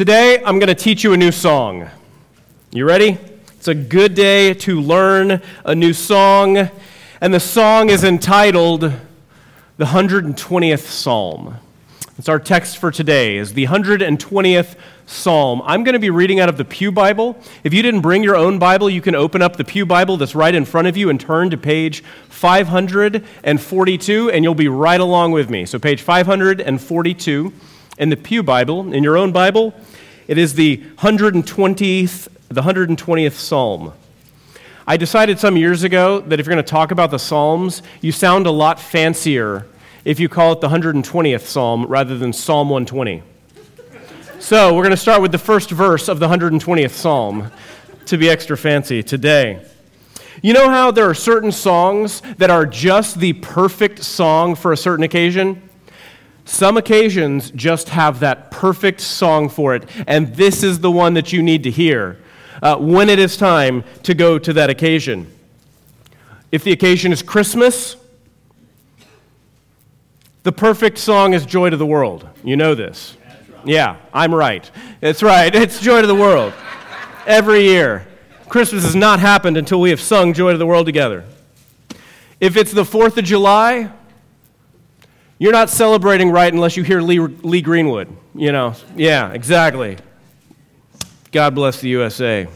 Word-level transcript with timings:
Today, 0.00 0.40
I'm 0.42 0.58
going 0.58 0.68
to 0.68 0.74
teach 0.74 1.04
you 1.04 1.12
a 1.12 1.16
new 1.18 1.30
song. 1.30 1.90
You 2.72 2.86
ready? 2.86 3.18
It's 3.58 3.68
a 3.68 3.74
good 3.74 4.14
day 4.14 4.54
to 4.54 4.80
learn 4.80 5.42
a 5.62 5.74
new 5.74 5.92
song, 5.92 6.70
and 7.20 7.34
the 7.34 7.38
song 7.38 7.90
is 7.90 8.02
entitled 8.02 8.80
The 8.80 9.84
120th 9.84 10.86
Psalm. 10.86 11.56
It's 12.16 12.30
our 12.30 12.38
text 12.38 12.78
for 12.78 12.90
today 12.90 13.36
is 13.36 13.52
the 13.52 13.66
120th 13.66 14.76
Psalm. 15.04 15.60
I'm 15.66 15.84
going 15.84 15.92
to 15.92 15.98
be 15.98 16.08
reading 16.08 16.40
out 16.40 16.48
of 16.48 16.56
the 16.56 16.64
Pew 16.64 16.90
Bible. 16.90 17.38
If 17.62 17.74
you 17.74 17.82
didn't 17.82 18.00
bring 18.00 18.22
your 18.22 18.36
own 18.36 18.58
Bible, 18.58 18.88
you 18.88 19.02
can 19.02 19.14
open 19.14 19.42
up 19.42 19.56
the 19.56 19.64
Pew 19.64 19.84
Bible 19.84 20.16
that's 20.16 20.34
right 20.34 20.54
in 20.54 20.64
front 20.64 20.88
of 20.88 20.96
you 20.96 21.10
and 21.10 21.20
turn 21.20 21.50
to 21.50 21.58
page 21.58 22.02
542 22.30 24.30
and 24.30 24.44
you'll 24.44 24.54
be 24.54 24.68
right 24.68 25.00
along 25.00 25.32
with 25.32 25.50
me. 25.50 25.66
So 25.66 25.78
page 25.78 26.00
542 26.00 27.52
in 28.00 28.08
the 28.08 28.16
Pew 28.16 28.42
Bible, 28.42 28.94
in 28.94 29.04
your 29.04 29.18
own 29.18 29.30
Bible, 29.30 29.74
it 30.26 30.38
is 30.38 30.54
the 30.54 30.78
120th, 30.96 32.28
the 32.48 32.62
120th 32.62 33.32
Psalm. 33.32 33.92
I 34.86 34.96
decided 34.96 35.38
some 35.38 35.58
years 35.58 35.82
ago 35.82 36.20
that 36.20 36.40
if 36.40 36.46
you're 36.46 36.54
going 36.54 36.64
to 36.64 36.70
talk 36.70 36.92
about 36.92 37.10
the 37.10 37.18
Psalms, 37.18 37.82
you 38.00 38.10
sound 38.10 38.46
a 38.46 38.50
lot 38.50 38.80
fancier 38.80 39.66
if 40.06 40.18
you 40.18 40.30
call 40.30 40.52
it 40.52 40.62
the 40.62 40.68
120th 40.70 41.42
Psalm 41.42 41.84
rather 41.84 42.16
than 42.16 42.32
Psalm 42.32 42.70
120. 42.70 43.22
So 44.38 44.74
we're 44.74 44.82
going 44.82 44.90
to 44.92 44.96
start 44.96 45.20
with 45.20 45.30
the 45.30 45.38
first 45.38 45.70
verse 45.70 46.08
of 46.08 46.20
the 46.20 46.26
120th 46.26 46.92
Psalm 46.92 47.52
to 48.06 48.16
be 48.16 48.30
extra 48.30 48.56
fancy 48.56 49.02
today. 49.02 49.62
You 50.42 50.54
know 50.54 50.70
how 50.70 50.90
there 50.90 51.04
are 51.04 51.14
certain 51.14 51.52
songs 51.52 52.22
that 52.38 52.48
are 52.48 52.64
just 52.64 53.20
the 53.20 53.34
perfect 53.34 54.02
song 54.02 54.54
for 54.54 54.72
a 54.72 54.76
certain 54.76 55.04
occasion? 55.04 55.68
Some 56.50 56.76
occasions 56.76 57.52
just 57.52 57.90
have 57.90 58.18
that 58.20 58.50
perfect 58.50 59.00
song 59.00 59.48
for 59.48 59.76
it, 59.76 59.88
and 60.08 60.34
this 60.34 60.64
is 60.64 60.80
the 60.80 60.90
one 60.90 61.14
that 61.14 61.32
you 61.32 61.44
need 61.44 61.62
to 61.62 61.70
hear 61.70 62.18
uh, 62.60 62.76
when 62.76 63.08
it 63.08 63.20
is 63.20 63.36
time 63.36 63.84
to 64.02 64.14
go 64.14 64.36
to 64.36 64.52
that 64.54 64.68
occasion. 64.68 65.32
If 66.50 66.64
the 66.64 66.72
occasion 66.72 67.12
is 67.12 67.22
Christmas, 67.22 67.94
the 70.42 70.50
perfect 70.50 70.98
song 70.98 71.34
is 71.34 71.46
Joy 71.46 71.70
to 71.70 71.76
the 71.76 71.86
World. 71.86 72.28
You 72.42 72.56
know 72.56 72.74
this. 72.74 73.16
Yeah, 73.64 73.98
I'm 74.12 74.34
right. 74.34 74.68
It's 75.00 75.22
right. 75.22 75.54
It's 75.54 75.80
Joy 75.80 76.00
to 76.00 76.08
the 76.08 76.16
World. 76.16 76.52
Every 77.28 77.62
year. 77.62 78.08
Christmas 78.48 78.82
has 78.82 78.96
not 78.96 79.20
happened 79.20 79.56
until 79.56 79.80
we 79.80 79.90
have 79.90 80.00
sung 80.00 80.34
Joy 80.34 80.50
to 80.50 80.58
the 80.58 80.66
World 80.66 80.86
together. 80.86 81.24
If 82.40 82.56
it's 82.56 82.72
the 82.72 82.82
4th 82.82 83.18
of 83.18 83.24
July, 83.24 83.92
you're 85.40 85.52
not 85.52 85.70
celebrating 85.70 86.30
right 86.30 86.52
unless 86.52 86.76
you 86.76 86.82
hear 86.82 87.00
Lee, 87.00 87.18
Lee 87.18 87.62
Greenwood. 87.62 88.14
You 88.34 88.52
know, 88.52 88.74
yeah, 88.94 89.32
exactly. 89.32 89.96
God 91.32 91.54
bless 91.54 91.80
the 91.80 91.88
USA. 91.88 92.46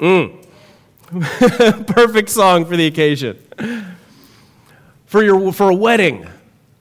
Mm. 0.00 0.44
Perfect 1.86 2.28
song 2.28 2.64
for 2.64 2.76
the 2.76 2.86
occasion. 2.86 3.38
For, 5.06 5.22
your, 5.22 5.52
for 5.52 5.70
a 5.70 5.74
wedding, 5.74 6.26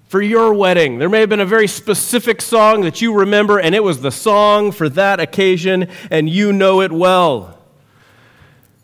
for 0.07 0.23
your 0.23 0.55
wedding, 0.55 0.97
there 0.97 1.07
may 1.07 1.19
have 1.19 1.29
been 1.29 1.39
a 1.39 1.45
very 1.45 1.67
specific 1.67 2.41
song 2.41 2.81
that 2.81 2.99
you 2.99 3.13
remember, 3.13 3.59
and 3.59 3.75
it 3.75 3.83
was 3.83 4.01
the 4.01 4.11
song 4.11 4.71
for 4.71 4.89
that 4.89 5.19
occasion, 5.19 5.87
and 6.09 6.27
you 6.27 6.51
know 6.51 6.81
it 6.81 6.91
well. 6.91 7.59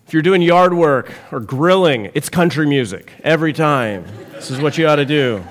If 0.05 0.13
you're 0.13 0.21
doing 0.21 0.43
yard 0.43 0.75
work 0.75 1.11
or 1.31 1.39
grilling, 1.39 2.11
it's 2.13 2.29
country 2.29 2.67
music 2.67 3.11
every 3.23 3.53
time. 3.53 4.05
This 4.33 4.51
is 4.51 4.61
what 4.61 4.77
you 4.77 4.87
ought 4.87 4.97
to 4.97 5.05
do 5.05 5.43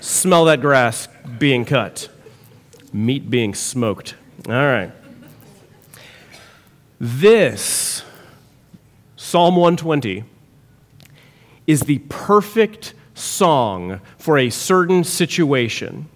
smell 0.00 0.46
that 0.46 0.60
grass 0.60 1.08
being 1.38 1.64
cut, 1.64 2.08
meat 2.92 3.30
being 3.30 3.54
smoked. 3.54 4.14
All 4.46 4.54
right. 4.54 4.92
This, 6.98 8.02
Psalm 9.16 9.56
120, 9.56 10.24
is 11.66 11.82
the 11.82 11.98
perfect 12.08 12.94
song 13.14 14.00
for 14.18 14.38
a 14.38 14.50
certain 14.50 15.04
situation. 15.04 16.08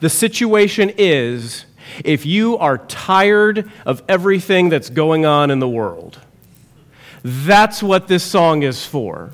The 0.00 0.10
situation 0.10 0.90
is 0.98 1.66
if 2.04 2.26
you 2.26 2.58
are 2.58 2.78
tired 2.78 3.70
of 3.86 4.02
everything 4.08 4.68
that's 4.68 4.90
going 4.90 5.24
on 5.24 5.50
in 5.50 5.58
the 5.58 5.68
world. 5.68 6.18
That's 7.22 7.82
what 7.82 8.08
this 8.08 8.24
song 8.24 8.62
is 8.62 8.84
for. 8.84 9.32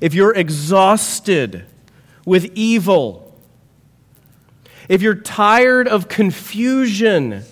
If 0.00 0.14
you're 0.14 0.34
exhausted 0.34 1.66
with 2.24 2.50
evil, 2.54 3.32
if 4.88 5.02
you're 5.02 5.14
tired 5.14 5.88
of 5.88 6.08
confusion, 6.08 7.44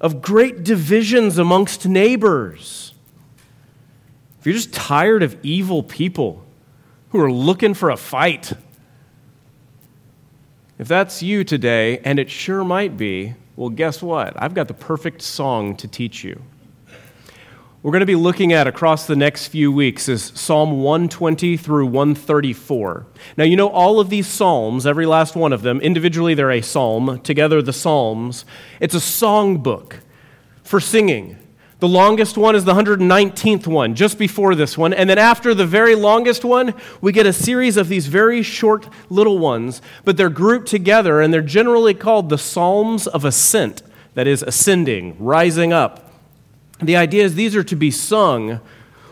of 0.00 0.22
great 0.22 0.64
divisions 0.64 1.38
amongst 1.38 1.86
neighbors, 1.86 2.92
if 4.40 4.46
you're 4.46 4.54
just 4.54 4.72
tired 4.72 5.22
of 5.22 5.36
evil 5.42 5.82
people 5.82 6.44
who 7.10 7.20
are 7.20 7.32
looking 7.32 7.74
for 7.74 7.90
a 7.90 7.96
fight, 7.96 8.52
if 10.78 10.86
that's 10.86 11.22
you 11.22 11.42
today, 11.42 11.98
and 11.98 12.18
it 12.20 12.30
sure 12.30 12.62
might 12.62 12.96
be, 12.96 13.34
well, 13.56 13.70
guess 13.70 14.00
what? 14.00 14.40
I've 14.40 14.54
got 14.54 14.68
the 14.68 14.74
perfect 14.74 15.22
song 15.22 15.74
to 15.76 15.88
teach 15.88 16.22
you 16.22 16.40
we're 17.82 17.92
going 17.92 18.00
to 18.00 18.06
be 18.06 18.16
looking 18.16 18.52
at 18.52 18.66
across 18.66 19.06
the 19.06 19.14
next 19.14 19.48
few 19.48 19.70
weeks 19.70 20.08
is 20.08 20.32
Psalm 20.34 20.82
120 20.82 21.56
through 21.56 21.86
134. 21.86 23.06
Now, 23.36 23.44
you 23.44 23.56
know, 23.56 23.68
all 23.68 24.00
of 24.00 24.10
these 24.10 24.26
Psalms, 24.26 24.84
every 24.84 25.06
last 25.06 25.36
one 25.36 25.52
of 25.52 25.62
them, 25.62 25.80
individually 25.80 26.34
they're 26.34 26.50
a 26.50 26.60
psalm, 26.60 27.20
together 27.20 27.62
the 27.62 27.72
Psalms. 27.72 28.44
It's 28.80 28.96
a 28.96 29.00
song 29.00 29.58
book 29.58 30.00
for 30.64 30.80
singing. 30.80 31.36
The 31.78 31.86
longest 31.86 32.36
one 32.36 32.56
is 32.56 32.64
the 32.64 32.74
119th 32.74 33.68
one, 33.68 33.94
just 33.94 34.18
before 34.18 34.56
this 34.56 34.76
one. 34.76 34.92
And 34.92 35.08
then 35.08 35.18
after 35.18 35.54
the 35.54 35.66
very 35.66 35.94
longest 35.94 36.44
one, 36.44 36.74
we 37.00 37.12
get 37.12 37.26
a 37.26 37.32
series 37.32 37.76
of 37.76 37.88
these 37.88 38.08
very 38.08 38.42
short 38.42 38.88
little 39.08 39.38
ones, 39.38 39.80
but 40.04 40.16
they're 40.16 40.30
grouped 40.30 40.66
together 40.66 41.20
and 41.20 41.32
they're 41.32 41.42
generally 41.42 41.94
called 41.94 42.28
the 42.28 42.38
Psalms 42.38 43.06
of 43.06 43.24
Ascent 43.24 43.82
that 44.14 44.26
is, 44.26 44.42
ascending, 44.42 45.16
rising 45.20 45.72
up. 45.72 46.07
The 46.80 46.96
idea 46.96 47.24
is 47.24 47.34
these 47.34 47.56
are 47.56 47.64
to 47.64 47.76
be 47.76 47.90
sung 47.90 48.60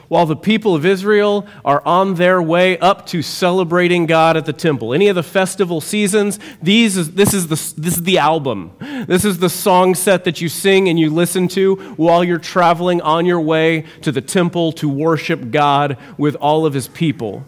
while 0.08 0.26
the 0.26 0.36
people 0.36 0.74
of 0.74 0.86
Israel 0.86 1.46
are 1.64 1.84
on 1.84 2.14
their 2.14 2.40
way 2.40 2.78
up 2.78 3.06
to 3.06 3.22
celebrating 3.22 4.06
God 4.06 4.36
at 4.36 4.46
the 4.46 4.52
temple. 4.52 4.94
Any 4.94 5.08
of 5.08 5.16
the 5.16 5.22
festival 5.22 5.80
seasons, 5.80 6.38
these 6.62 6.96
is, 6.96 7.12
this, 7.12 7.34
is 7.34 7.48
the, 7.48 7.80
this 7.80 7.96
is 7.96 8.02
the 8.02 8.18
album. 8.18 8.72
This 9.06 9.24
is 9.24 9.38
the 9.38 9.50
song 9.50 9.94
set 9.94 10.24
that 10.24 10.40
you 10.40 10.48
sing 10.48 10.88
and 10.88 10.98
you 10.98 11.10
listen 11.10 11.48
to 11.48 11.76
while 11.96 12.22
you're 12.22 12.38
traveling 12.38 13.00
on 13.00 13.26
your 13.26 13.40
way 13.40 13.84
to 14.02 14.12
the 14.12 14.20
temple 14.20 14.72
to 14.72 14.88
worship 14.88 15.50
God 15.50 15.98
with 16.16 16.36
all 16.36 16.66
of 16.66 16.74
his 16.74 16.88
people. 16.88 17.44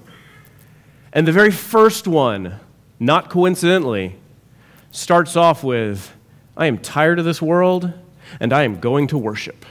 And 1.12 1.27
the 1.27 1.33
very 1.33 1.53
first 1.53 2.06
one, 2.06 2.59
not 2.99 3.31
coincidentally, 3.31 4.17
starts 4.91 5.37
off 5.37 5.62
with 5.62 6.12
I 6.56 6.67
am 6.67 6.79
tired 6.79 7.21
of 7.21 7.25
this 7.25 7.41
world 7.41 7.93
and 8.41 8.53
I 8.53 8.65
am 8.65 8.81
going 8.81 9.06
to 9.09 9.19
worship. 9.19 9.65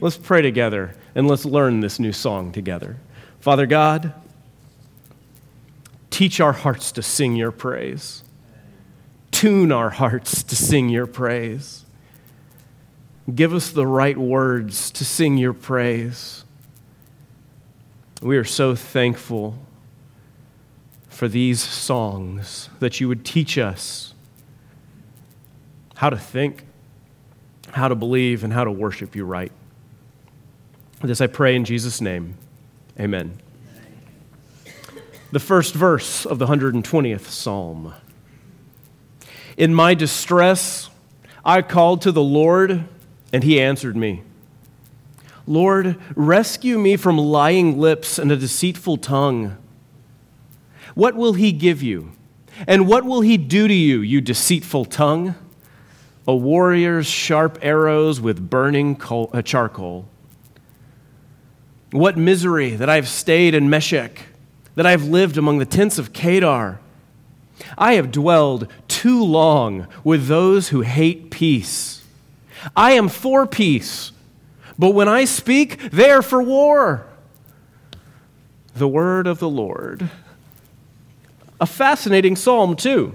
Let's 0.00 0.16
pray 0.16 0.42
together 0.42 0.94
and 1.14 1.26
let's 1.26 1.44
learn 1.44 1.80
this 1.80 1.98
new 1.98 2.12
song 2.12 2.52
together. 2.52 2.96
Father 3.40 3.66
God, 3.66 4.12
teach 6.10 6.40
our 6.40 6.52
hearts 6.52 6.92
to 6.92 7.02
sing 7.02 7.34
your 7.34 7.50
praise. 7.50 8.22
Tune 9.32 9.72
our 9.72 9.90
hearts 9.90 10.42
to 10.44 10.56
sing 10.56 10.88
your 10.88 11.06
praise. 11.06 11.84
Give 13.34 13.52
us 13.52 13.70
the 13.70 13.86
right 13.86 14.16
words 14.16 14.90
to 14.92 15.04
sing 15.04 15.36
your 15.36 15.52
praise. 15.52 16.44
We 18.22 18.36
are 18.36 18.44
so 18.44 18.74
thankful 18.74 19.58
for 21.08 21.28
these 21.28 21.60
songs 21.60 22.68
that 22.78 23.00
you 23.00 23.08
would 23.08 23.24
teach 23.24 23.58
us 23.58 24.14
how 25.96 26.10
to 26.10 26.16
think, 26.16 26.64
how 27.72 27.88
to 27.88 27.96
believe, 27.96 28.44
and 28.44 28.52
how 28.52 28.62
to 28.62 28.70
worship 28.70 29.16
you 29.16 29.24
right. 29.24 29.50
This 31.00 31.20
I 31.20 31.28
pray 31.28 31.54
in 31.54 31.64
Jesus' 31.64 32.00
name. 32.00 32.34
Amen. 32.98 33.40
The 35.30 35.38
first 35.38 35.74
verse 35.74 36.26
of 36.26 36.40
the 36.40 36.46
120th 36.46 37.26
Psalm. 37.26 37.94
In 39.56 39.74
my 39.74 39.94
distress, 39.94 40.90
I 41.44 41.62
called 41.62 42.02
to 42.02 42.12
the 42.12 42.22
Lord, 42.22 42.84
and 43.32 43.44
he 43.44 43.60
answered 43.60 43.96
me. 43.96 44.22
Lord, 45.46 45.96
rescue 46.16 46.78
me 46.78 46.96
from 46.96 47.16
lying 47.16 47.78
lips 47.78 48.18
and 48.18 48.32
a 48.32 48.36
deceitful 48.36 48.96
tongue. 48.98 49.56
What 50.94 51.14
will 51.14 51.34
he 51.34 51.52
give 51.52 51.80
you? 51.80 52.12
And 52.66 52.88
what 52.88 53.04
will 53.04 53.20
he 53.20 53.36
do 53.36 53.68
to 53.68 53.74
you, 53.74 54.00
you 54.00 54.20
deceitful 54.20 54.86
tongue? 54.86 55.36
A 56.26 56.34
warrior's 56.34 57.06
sharp 57.06 57.58
arrows 57.62 58.20
with 58.20 58.50
burning 58.50 59.00
uh, 59.00 59.42
charcoal. 59.42 60.08
What 61.90 62.16
misery 62.16 62.70
that 62.76 62.88
I 62.88 62.96
have 62.96 63.08
stayed 63.08 63.54
in 63.54 63.70
Meshech, 63.70 64.26
that 64.74 64.86
I 64.86 64.90
have 64.90 65.04
lived 65.04 65.38
among 65.38 65.58
the 65.58 65.64
tents 65.64 65.98
of 65.98 66.12
Kedar. 66.12 66.80
I 67.76 67.94
have 67.94 68.12
dwelled 68.12 68.68
too 68.86 69.24
long 69.24 69.86
with 70.04 70.26
those 70.26 70.68
who 70.68 70.82
hate 70.82 71.30
peace. 71.30 72.04
I 72.76 72.92
am 72.92 73.08
for 73.08 73.46
peace, 73.46 74.12
but 74.78 74.90
when 74.90 75.08
I 75.08 75.24
speak, 75.24 75.90
they 75.90 76.10
are 76.10 76.22
for 76.22 76.42
war. 76.42 77.06
The 78.76 78.88
word 78.88 79.26
of 79.26 79.38
the 79.38 79.48
Lord. 79.48 80.10
A 81.60 81.66
fascinating 81.66 82.36
psalm, 82.36 82.76
too, 82.76 83.14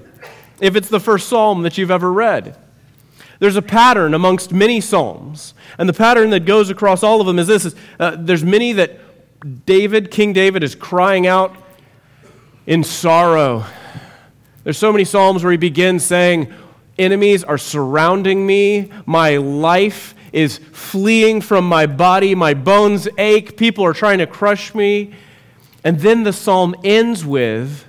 if 0.59 0.75
it's 0.75 0.89
the 0.89 0.99
first 0.99 1.29
psalm 1.29 1.61
that 1.61 1.77
you've 1.77 1.91
ever 1.91 2.11
read. 2.11 2.57
There's 3.39 3.55
a 3.55 3.61
pattern 3.61 4.13
amongst 4.13 4.51
many 4.51 4.79
psalms, 4.79 5.53
and 5.77 5.89
the 5.89 5.93
pattern 5.93 6.29
that 6.29 6.45
goes 6.45 6.69
across 6.69 7.03
all 7.03 7.19
of 7.19 7.27
them 7.27 7.39
is 7.39 7.47
this: 7.47 7.75
uh, 7.99 8.15
there's 8.17 8.43
many 8.43 8.73
that 8.73 8.99
David, 9.65 10.11
King 10.11 10.33
David, 10.33 10.63
is 10.63 10.75
crying 10.75 11.27
out 11.27 11.55
in 12.65 12.83
sorrow. 12.83 13.65
There's 14.63 14.77
so 14.77 14.91
many 14.91 15.03
psalms 15.03 15.43
where 15.43 15.51
he 15.51 15.57
begins 15.57 16.05
saying, 16.05 16.53
"Enemies 16.97 17.43
are 17.43 17.57
surrounding 17.57 18.45
me. 18.45 18.91
My 19.05 19.37
life 19.37 20.15
is 20.31 20.59
fleeing 20.71 21.41
from 21.41 21.67
my 21.67 21.85
body. 21.85 22.35
My 22.35 22.53
bones 22.53 23.07
ache. 23.17 23.57
People 23.57 23.83
are 23.83 23.93
trying 23.93 24.19
to 24.19 24.27
crush 24.27 24.73
me." 24.73 25.13
And 25.83 25.99
then 25.99 26.23
the 26.23 26.31
psalm 26.31 26.75
ends 26.83 27.25
with, 27.25 27.85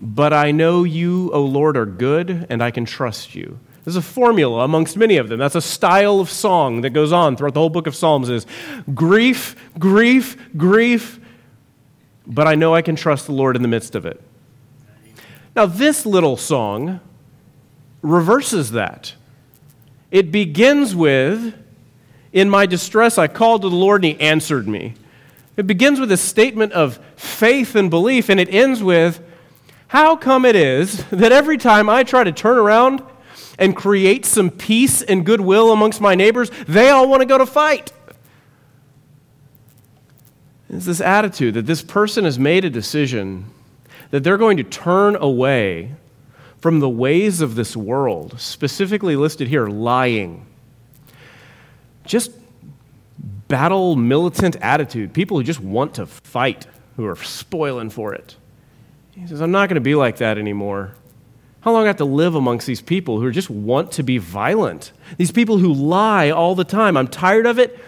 But 0.00 0.32
I 0.32 0.50
know 0.50 0.82
you, 0.82 1.30
O 1.32 1.44
Lord, 1.44 1.76
are 1.76 1.86
good, 1.86 2.46
and 2.50 2.60
I 2.60 2.72
can 2.72 2.84
trust 2.84 3.36
you. 3.36 3.60
There's 3.84 3.96
a 3.96 4.02
formula 4.02 4.64
amongst 4.64 4.96
many 4.96 5.16
of 5.16 5.28
them. 5.28 5.38
That's 5.38 5.56
a 5.56 5.60
style 5.60 6.20
of 6.20 6.30
song 6.30 6.82
that 6.82 6.90
goes 6.90 7.12
on 7.12 7.36
throughout 7.36 7.54
the 7.54 7.60
whole 7.60 7.70
book 7.70 7.86
of 7.86 7.96
Psalms 7.96 8.28
is 8.28 8.46
grief, 8.94 9.56
grief, 9.78 10.36
grief, 10.56 11.18
but 12.26 12.46
I 12.46 12.54
know 12.54 12.74
I 12.74 12.82
can 12.82 12.94
trust 12.94 13.26
the 13.26 13.32
Lord 13.32 13.56
in 13.56 13.62
the 13.62 13.68
midst 13.68 13.96
of 13.96 14.06
it. 14.06 14.20
Now, 15.56 15.66
this 15.66 16.06
little 16.06 16.36
song 16.36 17.00
reverses 18.02 18.70
that. 18.70 19.14
It 20.10 20.30
begins 20.30 20.94
with, 20.94 21.54
In 22.32 22.48
my 22.48 22.66
distress, 22.66 23.18
I 23.18 23.26
called 23.26 23.62
to 23.62 23.68
the 23.68 23.76
Lord 23.76 24.04
and 24.04 24.14
he 24.14 24.20
answered 24.20 24.68
me. 24.68 24.94
It 25.56 25.66
begins 25.66 25.98
with 25.98 26.12
a 26.12 26.16
statement 26.16 26.72
of 26.72 26.98
faith 27.16 27.74
and 27.74 27.90
belief, 27.90 28.28
and 28.28 28.38
it 28.38 28.52
ends 28.52 28.82
with, 28.82 29.20
How 29.88 30.16
come 30.16 30.44
it 30.44 30.56
is 30.56 31.04
that 31.10 31.32
every 31.32 31.58
time 31.58 31.88
I 31.88 32.04
try 32.04 32.22
to 32.24 32.32
turn 32.32 32.58
around 32.58 33.02
and 33.58 33.76
create 33.76 34.24
some 34.24 34.50
peace 34.50 35.02
and 35.02 35.26
goodwill 35.26 35.72
amongst 35.72 36.00
my 36.00 36.14
neighbors, 36.14 36.50
they 36.66 36.88
all 36.88 37.08
want 37.08 37.20
to 37.20 37.26
go 37.26 37.38
to 37.38 37.46
fight. 37.46 37.92
It's 40.68 40.86
this 40.86 41.00
attitude 41.00 41.54
that 41.54 41.66
this 41.66 41.82
person 41.82 42.24
has 42.24 42.38
made 42.38 42.64
a 42.64 42.70
decision 42.70 43.46
that 44.10 44.24
they're 44.24 44.38
going 44.38 44.56
to 44.56 44.64
turn 44.64 45.16
away 45.16 45.94
from 46.60 46.80
the 46.80 46.88
ways 46.88 47.40
of 47.40 47.56
this 47.56 47.76
world, 47.76 48.40
specifically 48.40 49.16
listed 49.16 49.48
here 49.48 49.66
lying. 49.66 50.46
Just 52.06 52.32
battle 53.48 53.96
militant 53.96 54.56
attitude, 54.56 55.12
people 55.12 55.36
who 55.36 55.42
just 55.42 55.60
want 55.60 55.94
to 55.96 56.06
fight, 56.06 56.66
who 56.96 57.04
are 57.04 57.16
spoiling 57.16 57.90
for 57.90 58.14
it. 58.14 58.36
He 59.10 59.26
says, 59.26 59.42
I'm 59.42 59.50
not 59.50 59.68
going 59.68 59.74
to 59.74 59.82
be 59.82 59.94
like 59.94 60.16
that 60.18 60.38
anymore. 60.38 60.94
How 61.62 61.72
long 61.72 61.84
I 61.84 61.86
have 61.86 61.96
to 61.98 62.04
live 62.04 62.34
amongst 62.34 62.66
these 62.66 62.82
people 62.82 63.20
who 63.20 63.30
just 63.30 63.48
want 63.48 63.92
to 63.92 64.02
be 64.02 64.18
violent? 64.18 64.92
These 65.16 65.30
people 65.30 65.58
who 65.58 65.72
lie 65.72 66.30
all 66.30 66.56
the 66.56 66.64
time. 66.64 66.96
I'm 66.96 67.06
tired 67.06 67.46
of 67.46 67.60
it. 67.60 67.78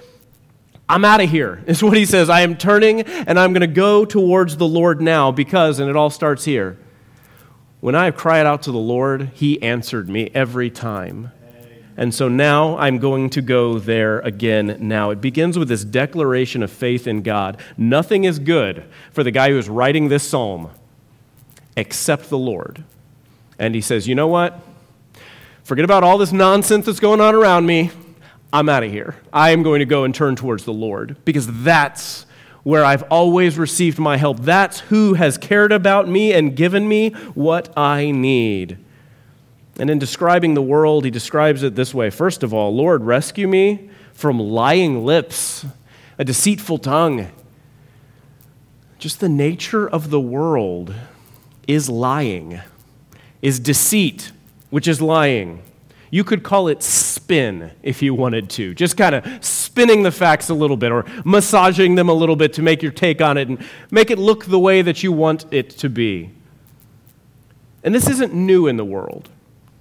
I'm 0.88 1.04
out 1.04 1.20
of 1.20 1.28
here, 1.28 1.62
is 1.66 1.82
what 1.82 1.96
he 1.96 2.06
says. 2.06 2.30
I 2.30 2.42
am 2.42 2.56
turning 2.56 3.00
and 3.00 3.38
I'm 3.38 3.52
going 3.52 3.62
to 3.62 3.66
go 3.66 4.04
towards 4.04 4.56
the 4.56 4.66
Lord 4.66 5.00
now 5.00 5.32
because, 5.32 5.80
and 5.80 5.90
it 5.90 5.96
all 5.96 6.10
starts 6.10 6.44
here. 6.44 6.78
When 7.80 7.96
I 7.96 8.12
cried 8.12 8.46
out 8.46 8.62
to 8.62 8.72
the 8.72 8.78
Lord, 8.78 9.32
he 9.34 9.60
answered 9.60 10.08
me 10.08 10.30
every 10.34 10.70
time. 10.70 11.32
And 11.96 12.14
so 12.14 12.28
now 12.28 12.78
I'm 12.78 12.98
going 12.98 13.28
to 13.30 13.42
go 13.42 13.80
there 13.80 14.20
again 14.20 14.78
now. 14.80 15.10
It 15.10 15.20
begins 15.20 15.58
with 15.58 15.68
this 15.68 15.84
declaration 15.84 16.62
of 16.62 16.70
faith 16.70 17.08
in 17.08 17.22
God. 17.22 17.60
Nothing 17.76 18.22
is 18.22 18.38
good 18.38 18.84
for 19.12 19.24
the 19.24 19.30
guy 19.32 19.50
who 19.50 19.58
is 19.58 19.68
writing 19.68 20.08
this 20.08 20.28
psalm 20.28 20.70
except 21.76 22.30
the 22.30 22.38
Lord. 22.38 22.84
And 23.58 23.74
he 23.74 23.80
says, 23.80 24.06
You 24.08 24.14
know 24.14 24.28
what? 24.28 24.60
Forget 25.64 25.84
about 25.84 26.04
all 26.04 26.18
this 26.18 26.32
nonsense 26.32 26.86
that's 26.86 27.00
going 27.00 27.20
on 27.20 27.34
around 27.34 27.66
me. 27.66 27.90
I'm 28.52 28.68
out 28.68 28.84
of 28.84 28.90
here. 28.90 29.16
I 29.32 29.50
am 29.50 29.62
going 29.62 29.80
to 29.80 29.86
go 29.86 30.04
and 30.04 30.14
turn 30.14 30.36
towards 30.36 30.64
the 30.64 30.72
Lord 30.72 31.16
because 31.24 31.64
that's 31.64 32.26
where 32.62 32.84
I've 32.84 33.02
always 33.04 33.58
received 33.58 33.98
my 33.98 34.16
help. 34.16 34.40
That's 34.40 34.80
who 34.80 35.14
has 35.14 35.38
cared 35.38 35.72
about 35.72 36.08
me 36.08 36.32
and 36.32 36.54
given 36.54 36.86
me 36.86 37.10
what 37.34 37.76
I 37.76 38.10
need. 38.10 38.78
And 39.78 39.90
in 39.90 39.98
describing 39.98 40.54
the 40.54 40.62
world, 40.62 41.04
he 41.04 41.10
describes 41.10 41.62
it 41.62 41.74
this 41.74 41.94
way 41.94 42.10
First 42.10 42.42
of 42.42 42.52
all, 42.52 42.74
Lord, 42.74 43.04
rescue 43.04 43.48
me 43.48 43.90
from 44.12 44.38
lying 44.38 45.04
lips, 45.04 45.66
a 46.18 46.24
deceitful 46.24 46.78
tongue. 46.78 47.30
Just 48.98 49.20
the 49.20 49.28
nature 49.28 49.88
of 49.88 50.10
the 50.10 50.20
world 50.20 50.94
is 51.66 51.88
lying 51.88 52.60
is 53.44 53.60
deceit, 53.60 54.32
which 54.70 54.88
is 54.88 55.02
lying. 55.02 55.62
You 56.10 56.24
could 56.24 56.42
call 56.42 56.66
it 56.68 56.82
spin 56.82 57.72
if 57.82 58.00
you 58.00 58.14
wanted 58.14 58.48
to, 58.50 58.72
just 58.74 58.96
kind 58.96 59.14
of 59.14 59.44
spinning 59.44 60.02
the 60.02 60.10
facts 60.10 60.48
a 60.48 60.54
little 60.54 60.78
bit 60.78 60.90
or 60.90 61.04
massaging 61.26 61.94
them 61.94 62.08
a 62.08 62.14
little 62.14 62.36
bit 62.36 62.54
to 62.54 62.62
make 62.62 62.82
your 62.82 62.90
take 62.90 63.20
on 63.20 63.36
it 63.36 63.48
and 63.48 63.62
make 63.90 64.10
it 64.10 64.18
look 64.18 64.46
the 64.46 64.58
way 64.58 64.80
that 64.80 65.02
you 65.02 65.12
want 65.12 65.44
it 65.50 65.68
to 65.70 65.90
be. 65.90 66.30
And 67.82 67.94
this 67.94 68.08
isn't 68.08 68.32
new 68.32 68.66
in 68.66 68.78
the 68.78 68.84
world. 68.84 69.28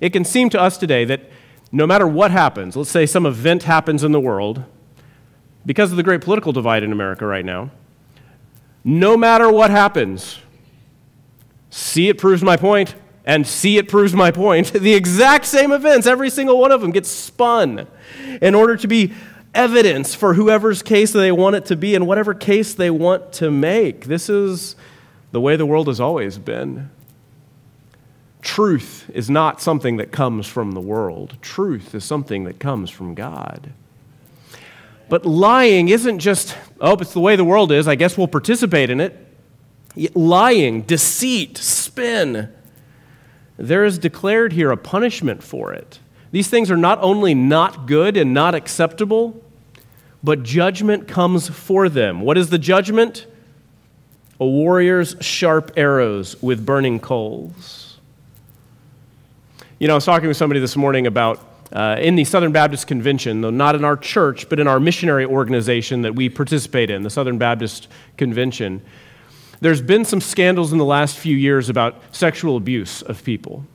It 0.01 0.09
can 0.09 0.25
seem 0.25 0.50
to 0.50 0.59
us 0.59 0.77
today 0.77 1.06
that 1.06 1.21
no 1.71 1.88
matter 1.88 2.06
what 2.06 2.31
happens, 2.31 2.75
let's 2.75 2.89
say 2.89 3.06
some 3.06 3.25
event 3.25 3.63
happens 3.63 4.04
in 4.04 4.12
the 4.12 4.19
world, 4.19 4.66
because 5.66 5.92
of 5.92 5.95
the 5.95 6.04
great 6.04 6.19
political 6.19 6.51
divide 6.51 6.83
in 6.83 6.92
America 6.92 7.25
right 7.25 7.45
now, 7.45 7.71
no 8.83 9.16
matter 9.16 9.50
what 9.50 9.71
happens, 9.71 10.39
see, 11.69 12.09
it 12.09 12.18
proves 12.18 12.44
my 12.44 12.57
point 12.57 12.95
and 13.25 13.47
see 13.47 13.77
it 13.77 13.87
proves 13.87 14.13
my 14.13 14.31
point. 14.31 14.73
The 14.83 14.93
exact 14.93 15.45
same 15.45 15.71
events, 15.71 16.07
every 16.07 16.29
single 16.29 16.59
one 16.59 16.71
of 16.71 16.81
them 16.81 16.91
gets 16.91 17.09
spun 17.09 17.87
in 18.41 18.53
order 18.53 18.75
to 18.77 18.87
be 18.87 19.13
evidence 19.53 20.15
for 20.15 20.33
whoever's 20.33 20.81
case 20.81 21.13
they 21.13 21.31
want 21.31 21.55
it 21.55 21.65
to 21.65 21.75
be 21.75 21.95
and 21.95 22.07
whatever 22.07 22.33
case 22.33 22.73
they 22.73 22.89
want 22.89 23.31
to 23.33 23.51
make. 23.51 24.06
This 24.06 24.30
is 24.30 24.75
the 25.31 25.39
way 25.39 25.56
the 25.56 25.65
world 25.65 25.87
has 25.87 25.99
always 25.99 26.37
been. 26.37 26.89
Truth 28.42 29.09
is 29.13 29.30
not 29.30 29.61
something 29.61 29.97
that 29.97 30.11
comes 30.11 30.47
from 30.47 30.73
the 30.73 30.81
world, 30.81 31.37
truth 31.42 31.95
is 31.95 32.03
something 32.03 32.44
that 32.44 32.59
comes 32.59 32.89
from 32.89 33.15
God. 33.15 33.71
But 35.07 35.25
lying 35.25 35.89
isn't 35.89 36.19
just, 36.19 36.57
oh, 36.81 36.97
it's 36.97 37.13
the 37.13 37.19
way 37.19 37.35
the 37.35 37.44
world 37.44 37.71
is, 37.71 37.87
I 37.87 37.95
guess 37.95 38.18
we'll 38.18 38.27
participate 38.27 38.89
in 38.89 38.99
it. 38.99 39.18
Lying, 40.15 40.81
deceit, 40.81 41.57
spin, 41.57 42.51
there 43.57 43.86
is 43.86 43.98
declared 43.98 44.54
here 44.54 44.72
a 44.72 44.78
punishment 44.78 45.44
for 45.44 45.74
it. 45.74 46.00
These 46.31 46.48
things 46.48 46.72
are 46.72 46.78
not 46.78 47.00
only 47.02 47.36
not 47.36 47.86
good 47.86 48.18
and 48.18 48.33
not 48.33 48.56
acceptable, 48.56 49.40
but 50.24 50.44
judgment 50.44 51.07
comes 51.07 51.50
for 51.50 51.90
them. 51.90 52.22
What 52.22 52.38
is 52.38 52.50
the 52.50 52.57
judgment? 52.57 53.28
A 54.40 54.45
warrior's 54.45 55.16
sharp 55.22 55.72
arrows 55.78 56.42
with 56.42 56.66
burning 56.66 57.00
coals. 57.00 58.00
You 59.80 59.88
know, 59.88 59.94
I 59.94 59.95
was 59.95 60.06
talking 60.06 60.28
with 60.28 60.38
somebody 60.38 60.60
this 60.60 60.76
morning 60.76 61.06
about 61.06 61.45
uh, 61.72 61.98
in 62.00 62.16
the 62.16 62.24
Southern 62.24 62.52
Baptist 62.52 62.88
Convention, 62.88 63.42
though 63.42 63.50
not 63.50 63.76
in 63.76 63.83
our 63.83 63.98
church, 63.98 64.48
but 64.48 64.60
in 64.60 64.68
our 64.68 64.80
missionary 64.80 65.26
organization 65.26 66.04
that 66.04 66.16
we 66.16 66.30
participate 66.30 66.90
in, 66.90 67.04
the 67.04 67.10
Southern 67.10 67.38
Baptist 67.38 67.88
Convention 68.18 68.81
there's 69.63 69.81
been 69.81 70.03
some 70.03 70.19
scandals 70.19 70.73
in 70.73 70.77
the 70.77 70.83
last 70.83 71.17
few 71.17 71.37
years 71.37 71.69
about 71.69 71.95
sexual 72.13 72.57
abuse 72.57 73.01
of 73.01 73.23
people. 73.23 73.65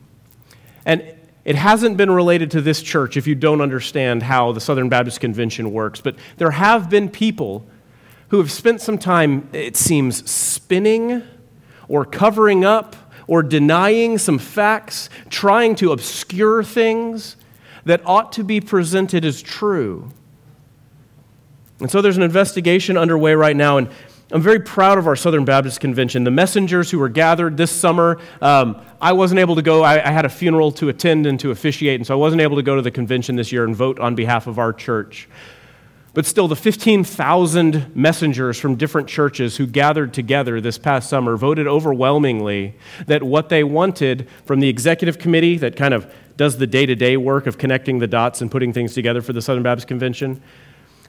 And 0.85 1.14
it 1.47 1.57
hasn't 1.57 1.97
been 1.97 2.11
related 2.11 2.50
to 2.50 2.61
this 2.61 2.83
church 2.83 3.16
if 3.16 3.26
you 3.26 3.35
don't 3.35 3.62
understand 3.62 4.23
how 4.23 4.52
the 4.52 4.61
Southern 4.61 4.90
Baptist 4.90 5.18
Convention 5.18 5.73
works, 5.73 6.02
but 6.02 6.14
there 6.37 6.50
have 6.50 6.90
been 6.90 7.09
people 7.09 7.66
who 8.28 8.37
have 8.37 8.52
spent 8.52 8.83
some 8.83 8.99
time, 8.99 9.49
it 9.54 9.78
seems, 9.78 10.30
spinning 10.30 11.23
or 11.88 12.04
covering 12.04 12.66
up 12.66 12.95
or 13.26 13.42
denying 13.42 14.18
some 14.18 14.38
facts, 14.38 15.09
trying 15.30 15.75
to 15.76 15.92
obscure 15.92 16.62
things 16.62 17.37
that 17.87 18.02
ought 18.04 18.30
to 18.33 18.45
be 18.45 18.61
presented 18.61 19.25
as 19.25 19.40
true. 19.40 20.11
And 21.80 21.90
so 21.90 22.02
there's 22.02 22.18
an 22.18 22.23
investigation 22.23 22.99
underway 22.99 23.35
right 23.35 23.57
now, 23.57 23.78
and 23.78 23.88
I'm 24.31 24.43
very 24.43 24.61
proud 24.61 24.99
of 24.99 25.07
our 25.07 25.17
Southern 25.17 25.47
Baptist 25.47 25.81
Convention. 25.81 26.23
The 26.23 26.31
messengers 26.31 26.91
who 26.91 26.99
were 26.99 27.09
gathered 27.09 27.57
this 27.57 27.71
summer, 27.71 28.21
um, 28.43 28.79
I 29.01 29.13
wasn't 29.13 29.41
able 29.41 29.55
to 29.55 29.63
go. 29.63 29.83
I, 29.83 30.07
I, 30.07 30.11
had 30.11 30.27
a 30.27 30.29
funeral 30.29 30.71
to 30.73 30.91
attend 30.91 31.25
and 31.25 31.41
to 31.41 31.51
officiate, 31.51 31.99
and 31.99 32.07
so 32.07 32.13
I 32.13 32.19
wasn't 32.19 32.43
able 32.43 32.57
to 32.57 32.63
go 32.63 32.77
to 32.77 32.83
the 32.83 32.91
convention 32.91 33.37
this 33.37 33.53
year 33.53 33.65
and 33.65 33.75
vote 33.75 33.99
on 33.99 34.15
behalf 34.15 34.47
of 34.47 34.59
our 34.59 34.75
church. 34.75 35.31
But 36.13 36.27
still, 36.27 36.47
the 36.47 36.57
15,000 36.57 37.97
messengers 37.97 38.59
from 38.59 38.75
different 38.75 39.09
churches 39.09 39.57
who 39.57 39.67
gathered 39.67 40.13
together 40.13 40.61
this 40.61 40.77
past 40.77 41.09
summer 41.09 41.39
voted 41.39 41.67
overwhelmingly 41.67 42.77
that 43.07 43.23
what 43.23 43.49
they 43.49 43.65
wanted 43.65 44.29
from 44.45 44.61
the 44.61 44.69
executive 44.69 45.19
committee 45.19 45.57
that 45.57 45.75
kind 45.75 45.95
of 45.95 46.13
does 46.37 46.59
the 46.59 46.67
day 46.67 46.85
to 46.85 46.95
day 46.95 47.17
work 47.17 47.47
of 47.47 47.57
connecting 47.57 47.99
the 47.99 48.07
dots 48.07 48.43
and 48.43 48.51
putting 48.51 48.75
things 48.75 48.93
together 48.93 49.23
for 49.23 49.33
the 49.33 49.41
Southern 49.41 49.63
Baptist 49.63 49.89
Convention, 49.89 50.43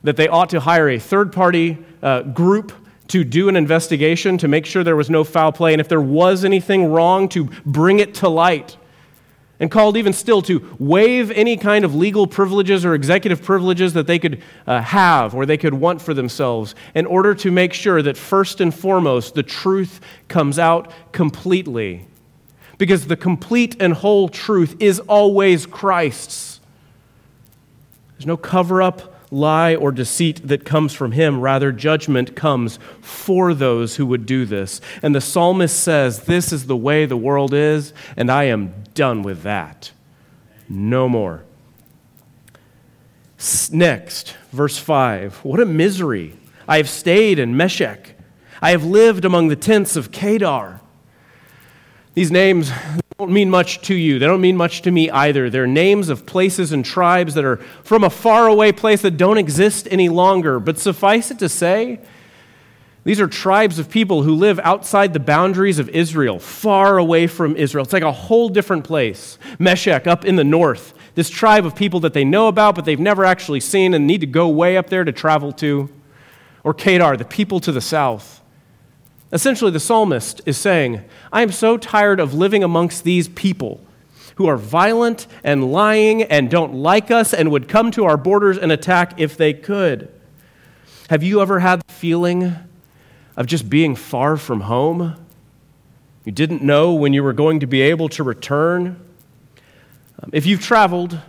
that 0.04 0.16
they 0.16 0.30
ought 0.30 0.50
to 0.52 0.62
hire 0.62 0.88
a 0.88 1.00
third 1.00 1.34
party 1.34 1.78
uh, 2.02 2.22
group 2.22 2.72
to 3.10 3.24
do 3.24 3.50
an 3.50 3.56
investigation 3.56 4.38
to 4.40 4.48
make 4.48 4.66
sure 4.66 4.84
there 4.84 4.96
was 4.96 5.10
no 5.10 5.24
foul 5.24 5.52
play, 5.52 5.74
and 5.74 5.82
if 5.82 5.90
there 5.90 6.02
was 6.02 6.46
anything 6.46 6.92
wrong, 6.92 7.30
to 7.30 7.46
bring 7.66 8.00
it 8.00 8.16
to 8.16 8.30
light 8.30 8.78
and 9.60 9.70
called 9.70 9.98
even 9.98 10.14
still 10.14 10.42
to 10.42 10.76
waive 10.80 11.32
any 11.32 11.58
kind 11.58 11.84
of 11.84 11.94
legal 11.94 12.26
privileges 12.26 12.86
or 12.86 12.94
executive 12.94 13.44
privileges 13.44 13.94
that 13.94 14.08
they 14.08 14.18
could 14.18 14.42
uh, 14.66 14.82
have 14.82 15.36
or 15.36 15.46
they 15.46 15.58
could 15.58 15.74
want 15.74 16.02
for 16.02 16.14
themselves 16.14 16.76
in 16.96 17.06
order 17.06 17.36
to 17.36 17.52
make 17.52 17.74
sure 17.74 18.02
that 18.02 18.16
first 18.16 18.62
and 18.62 18.74
foremost 18.74 19.36
the 19.36 19.44
truth 19.44 20.00
comes 20.28 20.58
out 20.58 20.92
completely. 21.12 22.06
Because 22.78 23.08
the 23.08 23.18
complete 23.18 23.76
and 23.82 23.94
whole 23.94 24.30
truth 24.30 24.78
is 24.80 25.02
always 25.02 25.66
Christ's. 25.66 26.62
There's 28.14 28.26
no 28.26 28.38
cover 28.38 28.82
up 28.82 29.19
lie 29.32 29.76
or 29.76 29.92
deceit 29.92 30.48
that 30.48 30.66
comes 30.66 30.94
from 30.94 31.12
him. 31.12 31.40
Rather, 31.40 31.72
judgment 31.72 32.36
comes 32.36 32.80
for 33.02 33.54
those 33.54 33.96
who 33.96 34.06
would 34.06 34.26
do 34.26 34.46
this. 34.46 34.82
And 35.02 35.14
the 35.14 35.22
psalmist 35.22 35.80
says, 35.80 36.24
This 36.24 36.52
is 36.52 36.66
the 36.66 36.78
way 36.78 37.06
the 37.06 37.18
world 37.18 37.54
is, 37.54 37.94
and 38.18 38.32
I 38.32 38.46
am 38.46 38.74
done 38.94 39.24
with 39.24 39.44
that. 39.44 39.92
No 40.68 41.10
more. 41.10 41.44
Next, 43.72 44.36
verse 44.52 44.78
5. 44.78 45.38
What 45.46 45.60
a 45.60 45.66
misery. 45.66 46.36
I 46.68 46.78
have 46.78 46.90
stayed 46.90 47.40
in 47.40 47.56
Meshech. 47.56 48.16
I 48.62 48.72
have 48.72 48.84
lived 48.84 49.24
among 49.24 49.48
the 49.48 49.56
tents 49.56 49.96
of 49.96 50.12
Kedar. 50.12 50.82
These 52.14 52.32
names 52.32 52.72
don't 53.20 53.32
mean 53.32 53.50
much 53.50 53.82
to 53.82 53.94
you. 53.94 54.18
They 54.18 54.26
don't 54.26 54.40
mean 54.40 54.56
much 54.56 54.82
to 54.84 54.92
me 54.92 55.12
either. 55.12 55.50
They're 55.50 55.68
names 55.68 56.08
of 56.08 56.26
places 56.26 56.72
and 56.72 56.86
tribes 56.86 57.34
that 57.34 57.44
are 57.44 57.58
from 57.84 58.06
a 58.06 58.10
faraway 58.10 58.72
place 58.72 59.02
that 59.02 59.18
don't 59.18 59.38
exist 59.38 59.90
any 59.92 60.08
longer. 60.08 60.58
But 60.58 60.80
suffice 60.80 61.30
it 61.30 61.38
to 61.40 61.50
say, 61.50 62.00
these 63.04 63.20
are 63.20 63.28
tribes 63.28 63.78
of 63.78 63.90
people 63.90 64.24
who 64.24 64.34
live 64.34 64.58
outside 64.60 65.12
the 65.12 65.20
boundaries 65.20 65.80
of 65.80 65.90
Israel, 65.90 66.40
far 66.40 66.98
away 66.98 67.28
from 67.28 67.58
Israel. 67.58 67.84
It's 67.84 67.92
like 67.92 68.04
a 68.04 68.12
whole 68.12 68.48
different 68.48 68.86
place. 68.86 69.38
Meshech, 69.58 70.08
up 70.08 70.24
in 70.24 70.38
the 70.38 70.46
north, 70.46 70.94
this 71.16 71.30
tribe 71.30 71.66
of 71.66 71.76
people 71.76 72.00
that 72.02 72.14
they 72.14 72.24
know 72.24 72.48
about, 72.48 72.74
but 72.74 72.86
they've 72.86 72.98
never 72.98 73.26
actually 73.26 73.60
seen 73.60 73.94
and 73.94 74.08
need 74.08 74.22
to 74.22 74.28
go 74.28 74.48
way 74.48 74.78
up 74.78 74.90
there 74.90 75.04
to 75.04 75.12
travel 75.12 75.52
to. 75.54 75.90
Or 76.64 76.74
Kedar, 76.74 77.18
the 77.18 77.26
people 77.26 77.60
to 77.62 77.74
the 77.74 77.82
south. 77.82 78.39
Essentially, 79.32 79.72
the 79.72 79.80
psalmist 79.80 80.42
is 80.46 80.58
saying, 80.58 81.02
I 81.32 81.44
am 81.44 81.52
so 81.52 81.78
tired 81.78 82.20
of 82.20 82.34
living 82.34 82.64
amongst 82.64 83.04
these 83.04 83.28
people 83.28 83.80
who 84.36 84.48
are 84.48 84.58
violent 84.58 85.28
and 85.44 85.72
lying 85.72 86.24
and 86.24 86.50
don't 86.50 86.74
like 86.74 87.12
us 87.12 87.34
and 87.34 87.52
would 87.52 87.68
come 87.68 87.92
to 87.92 88.06
our 88.06 88.18
borders 88.18 88.58
and 88.58 88.72
attack 88.72 89.20
if 89.20 89.38
they 89.38 89.54
could. 89.54 90.12
Have 91.10 91.24
you 91.24 91.42
ever 91.42 91.60
had 91.60 91.82
the 91.82 91.94
feeling 91.94 92.56
of 93.36 93.46
just 93.46 93.70
being 93.70 93.96
far 93.96 94.38
from 94.38 94.62
home? 94.62 95.16
You 96.26 96.32
didn't 96.32 96.64
know 96.64 96.94
when 96.94 97.14
you 97.14 97.24
were 97.24 97.34
going 97.34 97.60
to 97.60 97.68
be 97.68 97.82
able 97.82 98.10
to 98.10 98.24
return? 98.24 99.00
Um, 100.22 100.30
if 100.34 100.46
you've 100.46 100.62
traveled 100.62 101.20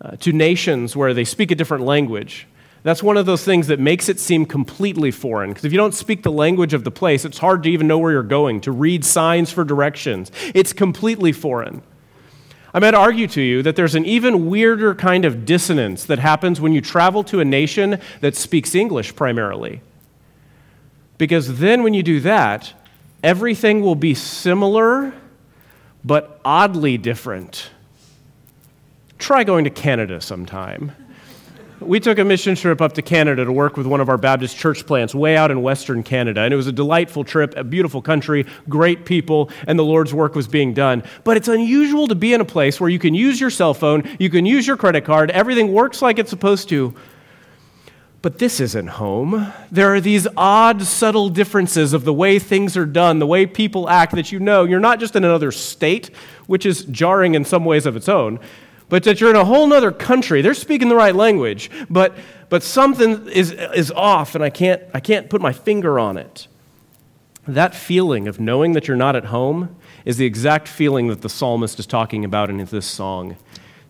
uh, 0.00 0.16
to 0.16 0.32
nations 0.32 0.94
where 0.94 1.14
they 1.14 1.24
speak 1.24 1.50
a 1.50 1.54
different 1.54 1.84
language, 1.84 2.46
that's 2.82 3.02
one 3.02 3.16
of 3.16 3.26
those 3.26 3.44
things 3.44 3.66
that 3.66 3.80
makes 3.80 4.08
it 4.08 4.20
seem 4.20 4.46
completely 4.46 5.10
foreign. 5.10 5.50
Because 5.50 5.64
if 5.64 5.72
you 5.72 5.78
don't 5.78 5.94
speak 5.94 6.22
the 6.22 6.32
language 6.32 6.74
of 6.74 6.84
the 6.84 6.90
place, 6.90 7.24
it's 7.24 7.38
hard 7.38 7.62
to 7.64 7.70
even 7.70 7.86
know 7.86 7.98
where 7.98 8.12
you're 8.12 8.22
going, 8.22 8.60
to 8.62 8.72
read 8.72 9.04
signs 9.04 9.50
for 9.50 9.64
directions. 9.64 10.30
It's 10.54 10.72
completely 10.72 11.32
foreign. 11.32 11.82
I 12.72 12.78
might 12.80 12.94
argue 12.94 13.26
to 13.28 13.40
you 13.40 13.62
that 13.62 13.76
there's 13.76 13.94
an 13.94 14.04
even 14.04 14.48
weirder 14.48 14.94
kind 14.94 15.24
of 15.24 15.44
dissonance 15.44 16.04
that 16.04 16.18
happens 16.18 16.60
when 16.60 16.72
you 16.72 16.80
travel 16.80 17.24
to 17.24 17.40
a 17.40 17.44
nation 17.44 18.00
that 18.20 18.36
speaks 18.36 18.74
English 18.74 19.16
primarily. 19.16 19.80
Because 21.16 21.58
then, 21.58 21.82
when 21.82 21.94
you 21.94 22.04
do 22.04 22.20
that, 22.20 22.72
everything 23.24 23.80
will 23.80 23.96
be 23.96 24.14
similar 24.14 25.12
but 26.04 26.40
oddly 26.44 26.96
different. 26.96 27.70
Try 29.18 29.42
going 29.42 29.64
to 29.64 29.70
Canada 29.70 30.20
sometime 30.20 30.92
we 31.80 32.00
took 32.00 32.18
a 32.18 32.24
mission 32.24 32.54
trip 32.54 32.80
up 32.80 32.94
to 32.94 33.02
Canada 33.02 33.44
to 33.44 33.52
work 33.52 33.76
with 33.76 33.86
one 33.86 34.00
of 34.00 34.08
our 34.08 34.18
Baptist 34.18 34.56
church 34.56 34.84
plants 34.86 35.14
way 35.14 35.36
out 35.36 35.50
in 35.50 35.62
Western 35.62 36.02
Canada. 36.02 36.40
And 36.40 36.52
it 36.52 36.56
was 36.56 36.66
a 36.66 36.72
delightful 36.72 37.24
trip, 37.24 37.54
a 37.56 37.64
beautiful 37.64 38.02
country, 38.02 38.46
great 38.68 39.04
people, 39.04 39.50
and 39.66 39.78
the 39.78 39.84
Lord's 39.84 40.12
work 40.12 40.34
was 40.34 40.48
being 40.48 40.74
done. 40.74 41.02
But 41.24 41.36
it's 41.36 41.48
unusual 41.48 42.08
to 42.08 42.14
be 42.14 42.34
in 42.34 42.40
a 42.40 42.44
place 42.44 42.80
where 42.80 42.90
you 42.90 42.98
can 42.98 43.14
use 43.14 43.40
your 43.40 43.50
cell 43.50 43.74
phone, 43.74 44.08
you 44.18 44.30
can 44.30 44.44
use 44.44 44.66
your 44.66 44.76
credit 44.76 45.04
card, 45.04 45.30
everything 45.30 45.72
works 45.72 46.02
like 46.02 46.18
it's 46.18 46.30
supposed 46.30 46.68
to. 46.70 46.94
But 48.20 48.40
this 48.40 48.58
isn't 48.58 48.88
home. 48.88 49.52
There 49.70 49.94
are 49.94 50.00
these 50.00 50.26
odd, 50.36 50.82
subtle 50.82 51.28
differences 51.28 51.92
of 51.92 52.04
the 52.04 52.12
way 52.12 52.40
things 52.40 52.76
are 52.76 52.86
done, 52.86 53.20
the 53.20 53.26
way 53.28 53.46
people 53.46 53.88
act, 53.88 54.16
that 54.16 54.32
you 54.32 54.40
know 54.40 54.64
you're 54.64 54.80
not 54.80 54.98
just 54.98 55.14
in 55.14 55.24
another 55.24 55.52
state, 55.52 56.10
which 56.48 56.66
is 56.66 56.84
jarring 56.86 57.36
in 57.36 57.44
some 57.44 57.64
ways 57.64 57.86
of 57.86 57.94
its 57.94 58.08
own 58.08 58.40
but 58.88 59.04
that 59.04 59.20
you're 59.20 59.30
in 59.30 59.36
a 59.36 59.44
whole 59.44 59.72
other 59.72 59.92
country. 59.92 60.42
They're 60.42 60.54
speaking 60.54 60.88
the 60.88 60.96
right 60.96 61.14
language, 61.14 61.70
but, 61.90 62.16
but 62.48 62.62
something 62.62 63.28
is, 63.28 63.52
is 63.52 63.90
off, 63.90 64.34
and 64.34 64.42
I 64.42 64.50
can't, 64.50 64.82
I 64.94 65.00
can't 65.00 65.28
put 65.28 65.40
my 65.40 65.52
finger 65.52 65.98
on 65.98 66.16
it. 66.16 66.48
That 67.46 67.74
feeling 67.74 68.28
of 68.28 68.38
knowing 68.40 68.72
that 68.72 68.88
you're 68.88 68.96
not 68.96 69.16
at 69.16 69.26
home 69.26 69.76
is 70.04 70.16
the 70.16 70.26
exact 70.26 70.68
feeling 70.68 71.08
that 71.08 71.22
the 71.22 71.28
psalmist 71.28 71.78
is 71.78 71.86
talking 71.86 72.24
about 72.24 72.50
in 72.50 72.64
this 72.64 72.86
song. 72.86 73.36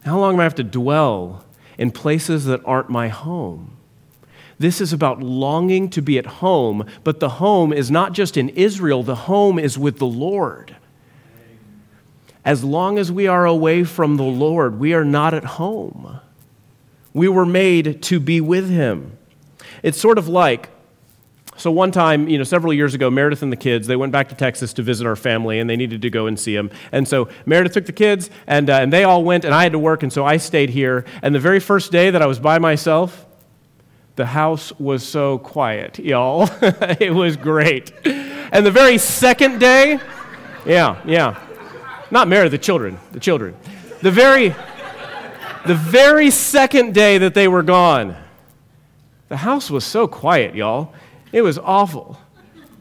How 0.05 0.19
long 0.19 0.35
am 0.35 0.41
I 0.41 0.45
have 0.45 0.55
to 0.57 0.65
dwell 0.65 1.45
in 1.77 1.91
places 1.91 2.45
that 2.47 2.61
aren't 2.65 2.89
my 2.89 3.09
home? 3.09 3.77
This 4.59 4.81
is 4.81 4.93
about 4.93 5.23
longing 5.23 5.89
to 5.91 6.03
be 6.03 6.19
at 6.19 6.27
home, 6.27 6.85
but 7.05 7.21
the 7.21 7.29
home 7.29 7.73
is 7.73 7.91
not 7.91 8.13
just 8.13 8.37
in 8.37 8.49
Israel, 8.51 9.03
the 9.05 9.15
home 9.15 9.59
is 9.59 9.79
with 9.79 9.99
the 9.99 10.07
Lord 10.07 10.77
as 12.49 12.65
long 12.65 12.99
as 12.99 13.13
we 13.13 13.27
are 13.27 13.45
away 13.45 13.85
from 13.85 14.17
the 14.17 14.23
Lord, 14.23 14.81
we 14.81 14.95
are 14.95 15.05
not 15.05 15.35
at 15.35 15.45
home. 15.45 16.19
We 17.13 17.29
were 17.29 17.45
made 17.45 18.03
to 18.05 18.19
be 18.19 18.41
with 18.41 18.71
Him. 18.71 19.19
It's 19.83 20.01
sort 20.01 20.17
of 20.17 20.29
like, 20.29 20.71
so 21.59 21.71
one 21.71 21.93
time, 21.93 22.27
you 22.27 22.39
know, 22.39 22.45
several 22.45 22.73
years 22.73 22.95
ago, 22.95 23.11
Meredith 23.11 23.43
and 23.43 23.53
the 23.53 23.57
kids, 23.57 23.87
they 23.87 23.97
went 23.97 24.13
back 24.13 24.31
to 24.31 24.35
Texas 24.35 24.73
to 24.73 24.83
visit 24.83 25.07
our 25.07 25.15
family, 25.15 25.59
and 25.59 25.69
they 25.69 25.77
needed 25.77 26.01
to 26.01 26.09
go 26.09 26.27
and 26.27 26.41
see 26.41 26.57
them. 26.57 26.71
And 26.91 27.07
so 27.07 27.29
Meredith 27.45 27.75
took 27.75 27.85
the 27.85 27.93
kids, 27.93 28.31
and, 28.47 28.71
uh, 28.71 28.77
and 28.77 28.91
they 28.91 29.05
all 29.05 29.23
went, 29.25 29.45
and 29.45 29.55
I 29.55 29.65
had 29.65 29.73
to 29.73 29.79
work, 29.79 30.03
and 30.03 30.11
so 30.11 30.25
I 30.25 30.39
stayed 30.39 30.71
here. 30.71 31.05
And 31.21 31.35
the 31.35 31.41
very 31.41 31.61
first 31.61 31.93
day 31.93 32.09
that 32.09 32.23
I 32.23 32.27
was 32.27 32.39
by 32.39 32.59
myself, 32.59 33.27
the 34.17 34.25
house 34.25 34.73
was 34.79 35.07
so 35.07 35.37
quiet, 35.37 35.99
y'all. 35.99 36.49
it 36.63 37.13
was 37.13 37.37
great. 37.37 37.93
And 38.07 38.65
the 38.65 38.71
very 38.71 38.97
second 38.97 39.59
day, 39.59 40.01
yeah, 40.65 41.03
yeah. 41.05 41.45
Not 42.11 42.29
Mary, 42.29 42.49
the 42.49 42.59
children, 42.59 42.99
the 43.13 43.21
children. 43.21 43.55
The 44.01 44.11
very, 44.11 44.49
the 45.67 45.75
very 45.75 46.31
second 46.31 46.95
day 46.95 47.19
that 47.19 47.35
they 47.35 47.49
were 47.49 47.63
gone, 47.63 48.17
the 49.29 49.37
house 49.37 49.71
was 49.71 49.85
so 49.85 50.09
quiet, 50.09 50.55
y'all. 50.55 50.95
It 51.33 51.43
was 51.43 51.59
awful. 51.59 52.19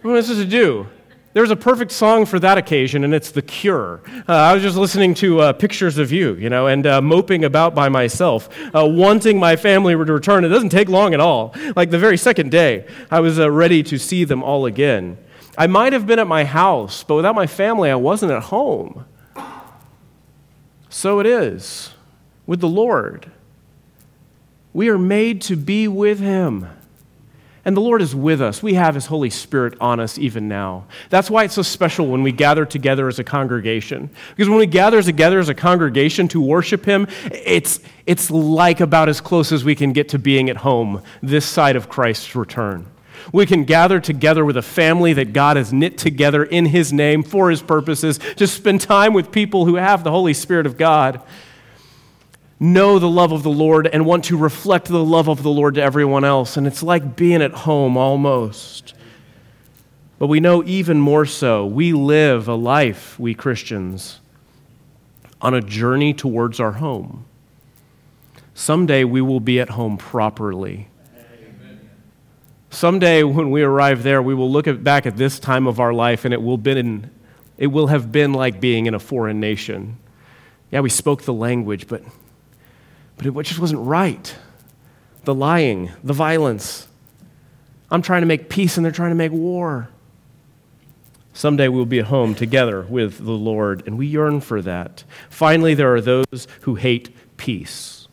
What 0.02 0.12
was 0.12 0.30
this 0.30 0.38
to 0.38 0.46
do? 0.46 0.88
There 1.34 1.44
was 1.44 1.52
a 1.52 1.56
perfect 1.56 1.92
song 1.92 2.26
for 2.26 2.40
that 2.40 2.58
occasion, 2.58 3.04
and 3.04 3.14
it's 3.14 3.30
The 3.30 3.42
Cure. 3.42 4.02
Uh, 4.28 4.34
I 4.34 4.54
was 4.54 4.64
just 4.64 4.78
listening 4.78 5.14
to 5.16 5.42
uh, 5.42 5.54
pictures 5.54 5.98
of 5.98 6.12
you, 6.12 6.34
you 6.34 6.50
know, 6.50 6.68
and 6.68 6.88
uh, 6.88 7.02
moping 7.02 7.44
about 7.44 7.76
by 7.76 7.90
myself, 7.90 8.50
uh, 8.74 8.86
wanting 8.88 9.38
my 9.38 9.56
family 9.56 9.94
to 9.94 9.98
return. 9.98 10.46
It 10.46 10.48
doesn't 10.50 10.70
take 10.70 10.90
long 10.90 11.14
at 11.14 11.20
all. 11.20 11.54
Like 11.76 11.92
the 11.92 12.00
very 12.00 12.18
second 12.18 12.50
day, 12.50 12.88
I 13.12 13.20
was 13.20 13.40
uh, 13.40 13.52
ready 13.52 13.84
to 13.84 14.00
see 14.00 14.24
them 14.24 14.42
all 14.42 14.66
again. 14.66 15.18
I 15.58 15.68
might 15.68 15.94
have 15.94 16.08
been 16.08 16.18
at 16.18 16.28
my 16.28 16.44
house, 16.44 17.04
but 17.04 17.16
without 17.16 17.36
my 17.36 17.46
family, 17.46 17.92
I 17.92 17.96
wasn't 17.96 18.32
at 18.32 18.44
home. 18.44 19.06
So 20.98 21.20
it 21.20 21.28
is 21.28 21.92
with 22.48 22.60
the 22.60 22.68
Lord. 22.68 23.30
We 24.74 24.90
are 24.90 24.98
made 24.98 25.44
to 25.44 25.56
be 25.56 25.88
with 25.88 26.20
Him. 26.20 26.68
And 27.64 27.78
the 27.78 27.82
Lord 27.82 28.02
is 28.02 28.16
with 28.16 28.42
us. 28.42 28.64
We 28.64 28.74
have 28.74 28.96
His 28.96 29.06
Holy 29.06 29.30
Spirit 29.30 29.76
on 29.80 30.00
us 30.00 30.18
even 30.18 30.48
now. 30.48 30.86
That's 31.12 31.30
why 31.30 31.44
it's 31.44 31.54
so 31.54 31.62
special 31.62 32.08
when 32.08 32.24
we 32.24 32.32
gather 32.32 32.66
together 32.66 33.08
as 33.08 33.20
a 33.20 33.24
congregation. 33.24 34.10
Because 34.32 34.50
when 34.50 34.58
we 34.58 34.66
gather 34.66 35.04
together 35.04 35.38
as 35.38 35.50
a 35.50 35.54
congregation 35.54 36.28
to 36.30 36.42
worship 36.42 36.84
Him, 36.84 37.06
it's, 37.26 37.80
it's 38.08 38.32
like 38.32 38.80
about 38.80 39.08
as 39.08 39.22
close 39.22 39.52
as 39.52 39.64
we 39.64 39.76
can 39.76 39.94
get 39.94 40.10
to 40.10 40.18
being 40.18 40.50
at 40.50 40.58
home 40.58 41.04
this 41.22 41.46
side 41.46 41.76
of 41.76 41.90
Christ's 41.90 42.36
return. 42.36 42.88
We 43.34 43.46
can 43.46 43.66
gather 43.66 44.00
together 44.00 44.46
with 44.46 44.58
a 44.58 44.62
family 44.62 45.14
that 45.14 45.34
God 45.34 45.58
has 45.58 45.74
knit 45.74 45.98
together 45.98 46.44
in 46.44 46.66
His 46.68 46.94
name 46.94 47.24
for 47.24 47.50
His 47.50 47.62
purposes, 47.62 48.20
to 48.38 48.48
spend 48.48 48.82
time 48.82 49.14
with 49.14 49.32
people 49.32 49.66
who 49.66 49.76
have 49.76 50.04
the 50.04 50.12
Holy 50.12 50.34
Spirit 50.34 50.66
of 50.66 50.78
God. 50.78 51.22
know 52.60 53.00
the 53.00 53.10
love 53.10 53.32
of 53.32 53.44
the 53.44 53.50
Lord 53.50 53.88
and 53.88 54.06
want 54.06 54.26
to 54.26 54.38
reflect 54.38 54.88
the 54.88 55.04
love 55.04 55.28
of 55.28 55.44
the 55.44 55.50
Lord 55.50 55.76
to 55.76 55.82
everyone 55.82 56.24
else. 56.24 56.58
And 56.58 56.66
it's 56.66 56.84
like 56.84 57.16
being 57.16 57.42
at 57.42 57.52
home 57.52 57.98
almost. 57.98 58.94
But 60.20 60.28
we 60.28 60.40
know 60.40 60.64
even 60.64 61.00
more 61.00 61.26
so, 61.26 61.66
we 61.66 61.94
live 61.94 62.48
a 62.48 62.56
life, 62.56 63.20
we 63.20 63.36
Christians, 63.36 64.20
on 65.40 65.54
a 65.54 65.62
journey 65.62 66.14
towards 66.14 66.60
our 66.60 66.74
home. 66.74 67.26
Someday 68.56 69.04
we 69.04 69.22
will 69.22 69.40
be 69.40 69.60
at 69.60 69.70
home 69.70 69.98
properly. 69.98 70.88
Someday 72.78 73.24
when 73.24 73.50
we 73.50 73.64
arrive 73.64 74.04
there, 74.04 74.22
we 74.22 74.36
will 74.36 74.52
look 74.52 74.68
at, 74.68 74.84
back 74.84 75.08
at 75.08 75.18
this 75.18 75.40
time 75.40 75.66
of 75.66 75.80
our 75.80 75.92
life 75.92 76.26
and 76.26 76.34
it 76.34 76.40
will, 76.40 76.60
been, 76.60 77.10
it 77.58 77.66
will 77.66 77.88
have 77.88 78.12
been 78.12 78.34
like 78.34 78.62
being 78.62 78.86
in 78.86 78.94
a 78.94 79.00
foreign 79.00 79.40
nation. 79.40 79.98
Yeah, 80.70 80.82
we 80.82 80.92
spoke 80.92 81.24
the 81.24 81.34
language, 81.34 81.88
but, 81.88 82.04
but 83.16 83.26
it 83.26 83.34
just 83.46 83.60
wasn't 83.60 83.82
right. 83.82 84.36
The 85.24 85.34
lying, 85.34 85.92
the 86.04 86.14
violence. 86.14 86.88
I'm 87.90 88.04
trying 88.04 88.22
to 88.22 88.28
make 88.28 88.48
peace 88.48 88.78
and 88.78 88.86
they're 88.86 88.92
trying 88.92 89.10
to 89.10 89.16
make 89.16 89.32
war. 89.32 89.90
Someday 91.34 91.70
we'll 91.70 91.86
be 91.86 91.98
at 91.98 92.06
home 92.06 92.36
together 92.36 92.84
with 92.84 93.18
the 93.18 93.32
Lord, 93.32 93.88
and 93.88 93.98
we 93.98 94.06
yearn 94.06 94.40
for 94.40 94.62
that. 94.62 95.04
Finally, 95.32 95.74
there 95.74 95.96
are 95.96 96.02
those 96.02 96.48
who 96.62 96.76
hate 96.76 97.10
peace. 97.38 98.08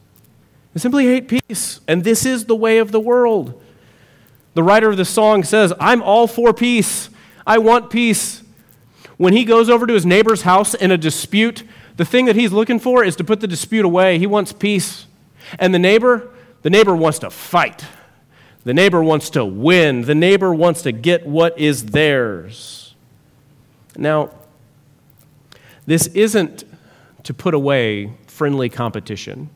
They 0.72 0.80
simply 0.80 1.04
hate 1.04 1.28
peace, 1.28 1.80
and 1.86 2.02
this 2.02 2.24
is 2.24 2.46
the 2.46 2.56
way 2.56 2.78
of 2.78 2.92
the 2.92 3.00
world. 3.00 3.60
The 4.54 4.62
writer 4.62 4.88
of 4.88 4.96
the 4.96 5.04
song 5.04 5.44
says, 5.44 5.72
I'm 5.78 6.02
all 6.02 6.26
for 6.26 6.54
peace. 6.54 7.10
I 7.46 7.58
want 7.58 7.90
peace. 7.90 8.42
When 9.16 9.32
he 9.32 9.44
goes 9.44 9.68
over 9.68 9.86
to 9.86 9.94
his 9.94 10.06
neighbor's 10.06 10.42
house 10.42 10.74
in 10.74 10.90
a 10.90 10.96
dispute, 10.96 11.64
the 11.96 12.04
thing 12.04 12.24
that 12.24 12.36
he's 12.36 12.52
looking 12.52 12.78
for 12.78 13.04
is 13.04 13.16
to 13.16 13.24
put 13.24 13.40
the 13.40 13.46
dispute 13.46 13.84
away. 13.84 14.18
He 14.18 14.26
wants 14.26 14.52
peace. 14.52 15.06
And 15.58 15.74
the 15.74 15.78
neighbor, 15.78 16.30
the 16.62 16.70
neighbor 16.70 16.96
wants 16.96 17.18
to 17.20 17.30
fight. 17.30 17.84
The 18.64 18.74
neighbor 18.74 19.02
wants 19.02 19.30
to 19.30 19.44
win. 19.44 20.02
The 20.02 20.14
neighbor 20.14 20.54
wants 20.54 20.82
to 20.82 20.92
get 20.92 21.26
what 21.26 21.58
is 21.58 21.86
theirs. 21.86 22.94
Now, 23.96 24.30
this 25.86 26.06
isn't 26.08 26.64
to 27.24 27.34
put 27.34 27.54
away 27.54 28.14
friendly 28.26 28.68
competition. 28.68 29.50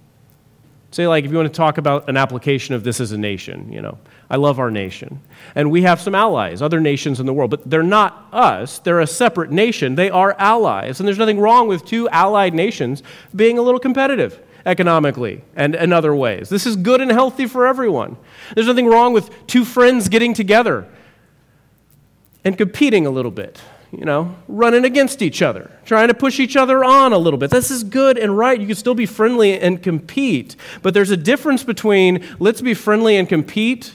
Say, 0.90 1.07
like, 1.07 1.25
if 1.25 1.30
you 1.30 1.37
want 1.37 1.52
to 1.52 1.57
talk 1.57 1.76
about 1.76 2.09
an 2.09 2.16
application 2.16 2.75
of 2.75 2.83
this 2.83 2.99
as 2.99 3.12
a 3.12 3.18
nation, 3.18 3.71
you 3.71 3.83
know, 3.83 3.99
I 4.30 4.37
love 4.37 4.59
our 4.59 4.71
nation. 4.71 5.21
And 5.54 5.71
we 5.71 5.83
have 5.83 6.00
some 6.00 6.14
allies, 6.14 6.62
other 6.62 6.80
nations 6.80 7.21
in 7.21 7.26
the 7.26 7.33
world, 7.35 7.50
but 7.50 7.68
they're 7.68 7.83
not 7.83 8.28
us. 8.33 8.78
They're 8.78 9.00
a 9.00 9.07
separate 9.07 9.50
nation. 9.50 9.97
They 9.97 10.09
are 10.09 10.35
allies. 10.38 10.99
And 10.99 11.07
there's 11.07 11.18
nothing 11.18 11.38
wrong 11.38 11.68
with 11.68 11.85
two 11.85 12.09
allied 12.09 12.54
nations 12.54 13.02
being 13.37 13.59
a 13.59 13.62
little 13.62 13.80
competitive 13.80 14.40
economically 14.64 15.42
and 15.57 15.75
in 15.75 15.92
other 15.92 16.14
ways. 16.14 16.49
This 16.49 16.66
is 16.66 16.75
good 16.76 17.02
and 17.02 17.11
healthy 17.11 17.47
for 17.47 17.66
everyone. 17.66 18.16
There's 18.54 18.66
nothing 18.66 18.87
wrong 18.87 19.12
with 19.12 19.30
two 19.47 19.66
friends 19.66 20.09
getting 20.09 20.33
together 20.33 20.88
and 22.45 22.57
competing 22.57 23.07
a 23.07 23.11
little 23.11 23.30
bit 23.30 23.61
you 23.90 24.04
know, 24.04 24.37
running 24.49 24.85
against 24.85 25.23
each 25.23 25.40
other, 25.40 25.71
trying 25.85 26.09
to 26.09 26.14
push 26.14 26.38
each 26.38 26.57
other 26.57 26.85
on 26.85 27.12
a 27.12 27.18
little 27.18 27.38
bit. 27.38 27.50
This 27.50 27.71
is 27.71 27.85
good 27.85 28.18
and 28.18 28.37
right. 28.37 28.61
You 28.61 28.66
can 28.66 28.76
still 28.76 28.95
be 28.95 29.07
friendly 29.07 29.59
and 29.59 29.83
compete. 29.83 30.57
But 30.83 30.92
there's 30.95 31.11
a 31.11 31.16
difference 31.16 31.64
between 31.64 32.25
let's 32.38 32.61
be 32.61 32.75
friendly 32.75 33.16
and 33.16 33.28
compete. 33.28 33.95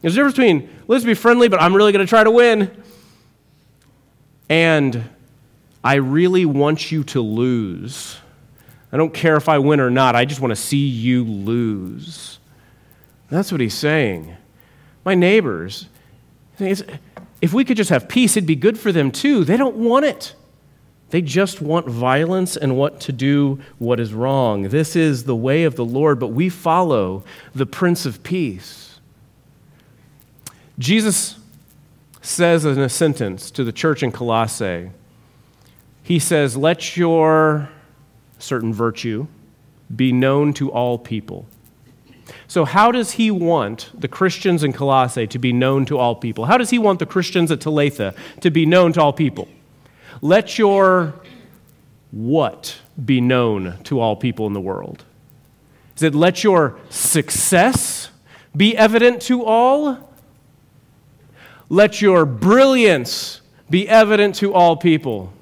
There's 0.00 0.14
a 0.14 0.16
difference 0.16 0.36
between 0.36 0.68
let's 0.86 1.04
be 1.04 1.14
friendly, 1.14 1.48
but 1.48 1.60
I'm 1.60 1.74
really 1.74 1.92
going 1.92 2.06
to 2.06 2.08
try 2.08 2.22
to 2.22 2.30
win, 2.30 2.70
and 4.48 5.08
I 5.82 5.94
really 5.96 6.44
want 6.44 6.92
you 6.92 7.02
to 7.04 7.20
lose. 7.20 8.18
I 8.92 8.96
don't 8.96 9.12
care 9.12 9.36
if 9.36 9.48
I 9.48 9.58
win 9.58 9.80
or 9.80 9.90
not. 9.90 10.14
I 10.16 10.24
just 10.24 10.40
want 10.40 10.52
to 10.52 10.56
see 10.56 10.86
you 10.86 11.24
lose. 11.24 12.38
That's 13.30 13.52
what 13.52 13.60
he's 13.60 13.74
saying. 13.74 14.34
My 15.04 15.14
neighbors, 15.14 15.88
if 17.40 17.52
we 17.52 17.64
could 17.64 17.76
just 17.76 17.90
have 17.90 18.08
peace, 18.08 18.36
it'd 18.36 18.46
be 18.46 18.56
good 18.56 18.78
for 18.78 18.92
them 18.92 19.10
too. 19.10 19.44
They 19.44 19.56
don't 19.56 19.76
want 19.76 20.04
it. 20.04 20.34
They 21.10 21.22
just 21.22 21.62
want 21.62 21.86
violence 21.88 22.56
and 22.56 22.76
want 22.76 23.00
to 23.02 23.12
do 23.12 23.60
what 23.78 23.98
is 23.98 24.12
wrong. 24.12 24.64
This 24.64 24.94
is 24.94 25.24
the 25.24 25.36
way 25.36 25.64
of 25.64 25.76
the 25.76 25.84
Lord, 25.84 26.18
but 26.18 26.28
we 26.28 26.48
follow 26.48 27.24
the 27.54 27.64
Prince 27.64 28.04
of 28.04 28.22
Peace. 28.22 29.00
Jesus 30.78 31.38
says 32.20 32.64
in 32.64 32.78
a 32.78 32.88
sentence 32.88 33.50
to 33.52 33.64
the 33.64 33.72
church 33.72 34.02
in 34.02 34.12
Colossae, 34.12 34.90
he 36.02 36.18
says, 36.18 36.56
Let 36.56 36.96
your 36.96 37.70
certain 38.38 38.72
virtue 38.72 39.26
be 39.94 40.12
known 40.12 40.52
to 40.54 40.70
all 40.70 40.98
people. 40.98 41.46
So, 42.48 42.64
how 42.64 42.90
does 42.90 43.12
he 43.12 43.30
want 43.30 43.90
the 43.94 44.08
Christians 44.08 44.64
in 44.64 44.72
Colossae 44.72 45.26
to 45.26 45.38
be 45.38 45.52
known 45.52 45.84
to 45.84 45.98
all 45.98 46.16
people? 46.16 46.46
How 46.46 46.56
does 46.56 46.70
he 46.70 46.78
want 46.78 46.98
the 46.98 47.06
Christians 47.06 47.52
at 47.52 47.60
Talitha 47.60 48.14
to 48.40 48.50
be 48.50 48.64
known 48.64 48.94
to 48.94 49.02
all 49.02 49.12
people? 49.12 49.48
Let 50.22 50.58
your 50.58 51.14
what 52.10 52.78
be 53.04 53.20
known 53.20 53.76
to 53.84 54.00
all 54.00 54.16
people 54.16 54.46
in 54.46 54.54
the 54.54 54.62
world? 54.62 55.04
Is 55.94 56.02
it 56.02 56.14
let 56.14 56.42
your 56.42 56.78
success 56.88 58.08
be 58.56 58.74
evident 58.74 59.20
to 59.22 59.44
all? 59.44 60.10
Let 61.68 62.00
your 62.00 62.24
brilliance 62.24 63.42
be 63.68 63.86
evident 63.86 64.36
to 64.36 64.54
all 64.54 64.74
people. 64.74 65.34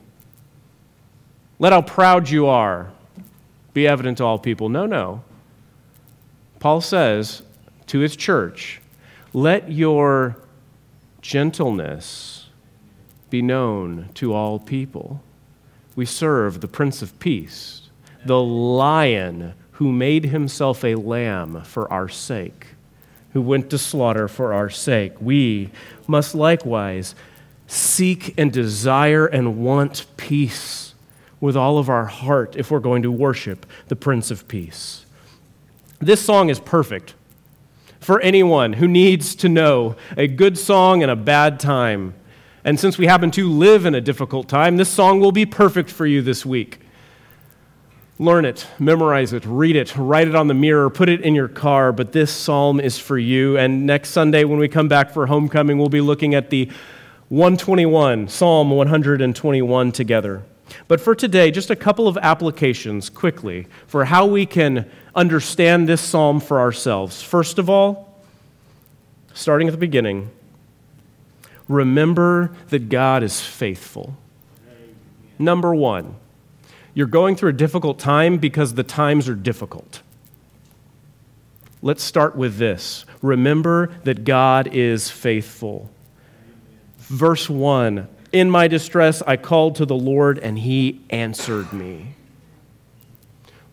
Let 1.61 1.73
how 1.73 1.83
proud 1.83 2.29
you 2.29 2.47
are 2.47 2.91
be 3.75 3.87
evident 3.87 4.19
to 4.19 4.25
all 4.25 4.41
people. 4.41 4.69
No, 4.69 4.87
no. 4.87 5.23
Paul 6.67 6.81
says 6.81 7.43
to 7.87 8.01
his 8.01 8.17
church, 8.17 8.81
let 9.33 9.71
your 9.71 10.37
gentleness 11.21 12.49
be 13.31 13.41
known 13.41 14.09
to 14.15 14.35
all 14.35 14.59
people. 14.59 15.23
We 15.95 16.07
serve 16.07 16.61
the 16.61 16.67
Prince 16.67 17.03
of 17.03 17.17
Peace, 17.21 17.83
the 18.25 18.41
lion 18.41 19.55
who 19.75 19.93
made 19.93 20.25
himself 20.25 20.83
a 20.83 20.97
lamb 20.97 21.63
for 21.63 21.89
our 21.93 22.09
sake, 22.09 22.67
who 23.33 23.43
went 23.43 23.71
to 23.71 23.79
slaughter 23.79 24.27
for 24.27 24.53
our 24.53 24.69
sake. 24.69 25.13
We 25.21 25.71
must 26.09 26.35
likewise 26.35 27.15
seek 27.69 28.35
and 28.37 28.53
desire 28.53 29.27
and 29.27 29.65
want 29.65 30.05
peace 30.17 30.97
with 31.41 31.57
all 31.57 31.79
of 31.79 31.89
our 31.89 32.07
heart 32.07 32.57
if 32.57 32.73
we're 32.73 32.81
going 32.81 33.03
to 33.03 33.13
worship 33.13 33.67
the 33.87 33.95
Prince 33.95 34.33
of 34.33 34.49
Peace. 34.49 35.06
This 35.99 36.23
song 36.23 36.51
is 36.51 36.61
perfect 36.61 37.15
for 38.01 38.21
anyone 38.21 38.75
who 38.75 38.87
needs 38.87 39.35
to 39.37 39.49
know 39.49 39.97
a 40.17 40.27
good 40.27 40.59
song 40.59 41.03
and 41.03 41.11
a 41.11 41.17
bad 41.17 41.59
time. 41.59 42.15
And 42.65 42.79
since 42.79 42.99
we 42.99 43.07
happen 43.07 43.31
to 43.33 43.49
live 43.49 43.87
in 43.87 43.95
a 43.95 44.01
difficult 44.01 44.49
time, 44.49 44.77
this 44.77 44.91
song 44.91 45.21
will 45.21 45.33
be 45.33 45.47
perfect 45.47 45.91
for 45.91 46.07
you 46.07 46.21
this 46.21 46.45
week. 46.45 46.81
Learn 48.19 48.45
it, 48.45 48.67
memorize 48.79 49.33
it, 49.33 49.45
read 49.47 49.77
it, 49.77 49.95
write 49.97 50.27
it 50.27 50.35
on 50.35 50.49
the 50.49 50.55
mirror, 50.55 50.91
put 50.91 51.09
it 51.09 51.21
in 51.21 51.35
your 51.35 51.49
car. 51.49 51.93
But 51.93 52.13
this 52.13 52.31
psalm 52.31 52.81
is 52.81 52.99
for 52.99 53.19
you. 53.19 53.57
And 53.57 53.87
next 53.87 54.11
Sunday, 54.11 54.45
when 54.45 54.59
we 54.59 54.69
come 54.69 54.89
back 54.89 55.11
for 55.13 55.27
homecoming, 55.27 55.79
we'll 55.79 55.89
be 55.89 56.01
looking 56.01 56.35
at 56.35 56.51
the 56.51 56.71
121, 57.29 58.29
Psalm 58.29 58.71
121 58.71 59.93
together. 59.93 60.43
But 60.89 61.01
for 61.01 61.15
today, 61.15 61.51
just 61.51 61.71
a 61.71 61.77
couple 61.77 62.09
of 62.09 62.19
applications 62.19 63.09
quickly 63.09 63.67
for 63.87 64.05
how 64.05 64.27
we 64.27 64.47
can 64.47 64.91
understand 65.15 65.89
this 65.89 66.01
psalm 66.01 66.41
for 66.41 66.61
ourselves. 66.61 67.23
First 67.23 67.59
of 67.59 67.71
all, 67.71 68.21
starting 69.33 69.69
at 69.69 69.73
the 69.73 69.79
beginning, 69.79 70.31
remember 71.69 72.55
that 72.69 72.89
God 72.89 73.23
is 73.23 73.41
faithful. 73.41 74.17
Number 75.39 75.75
one, 75.75 76.17
you're 76.95 77.07
going 77.07 77.37
through 77.37 77.51
a 77.51 77.55
difficult 77.55 77.99
time 77.99 78.39
because 78.39 78.75
the 78.75 78.83
times 78.83 79.29
are 79.29 79.35
difficult. 79.35 80.01
Let's 81.83 82.03
start 82.03 82.37
with 82.37 82.57
this. 82.57 83.05
Remember 83.21 83.89
that 84.05 84.25
God 84.25 84.69
is 84.69 85.11
faithful. 85.11 85.91
Verse 86.99 87.51
1 87.51 88.09
In 88.33 88.51
my 88.51 88.69
distress, 88.69 89.23
I 89.27 89.37
called 89.37 89.77
to 89.77 89.87
the 89.87 89.97
Lord, 89.97 90.39
and 90.39 90.59
he 90.59 91.01
answered 91.11 91.73
me 91.73 92.17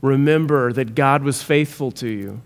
remember 0.03 0.73
that 0.73 0.93
God 0.95 1.23
was 1.23 1.41
faithful 1.41 1.89
to 1.93 2.09
you. 2.09 2.41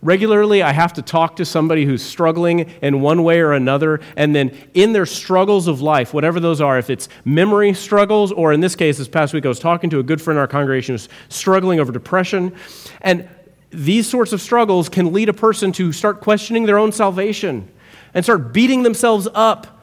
Regularly, 0.00 0.62
I 0.62 0.72
have 0.72 0.92
to 0.94 1.02
talk 1.02 1.36
to 1.36 1.44
somebody 1.44 1.84
who's 1.84 2.02
struggling 2.02 2.60
in 2.80 3.00
one 3.00 3.24
way 3.24 3.40
or 3.40 3.52
another, 3.52 4.00
and 4.16 4.34
then 4.34 4.56
in 4.72 4.92
their 4.92 5.04
struggles 5.06 5.66
of 5.66 5.80
life, 5.80 6.14
whatever 6.14 6.38
those 6.38 6.60
are, 6.60 6.78
if 6.78 6.88
it's 6.88 7.08
memory 7.24 7.74
struggles, 7.74 8.30
or 8.30 8.52
in 8.52 8.60
this 8.60 8.76
case, 8.76 8.98
this 8.98 9.08
past 9.08 9.34
week, 9.34 9.44
I 9.44 9.48
was 9.48 9.58
talking 9.58 9.90
to 9.90 9.98
a 9.98 10.02
good 10.04 10.22
friend 10.22 10.36
in 10.36 10.40
our 10.40 10.46
congregation 10.46 10.94
who's 10.94 11.08
struggling 11.28 11.80
over 11.80 11.92
depression. 11.92 12.54
And 13.00 13.28
these 13.70 14.08
sorts 14.08 14.32
of 14.32 14.40
struggles 14.40 14.88
can 14.88 15.12
lead 15.12 15.28
a 15.28 15.34
person 15.34 15.72
to 15.72 15.92
start 15.92 16.20
questioning 16.20 16.66
their 16.66 16.78
own 16.78 16.92
salvation 16.92 17.68
and 18.14 18.24
start 18.24 18.52
beating 18.52 18.84
themselves 18.84 19.26
up. 19.34 19.81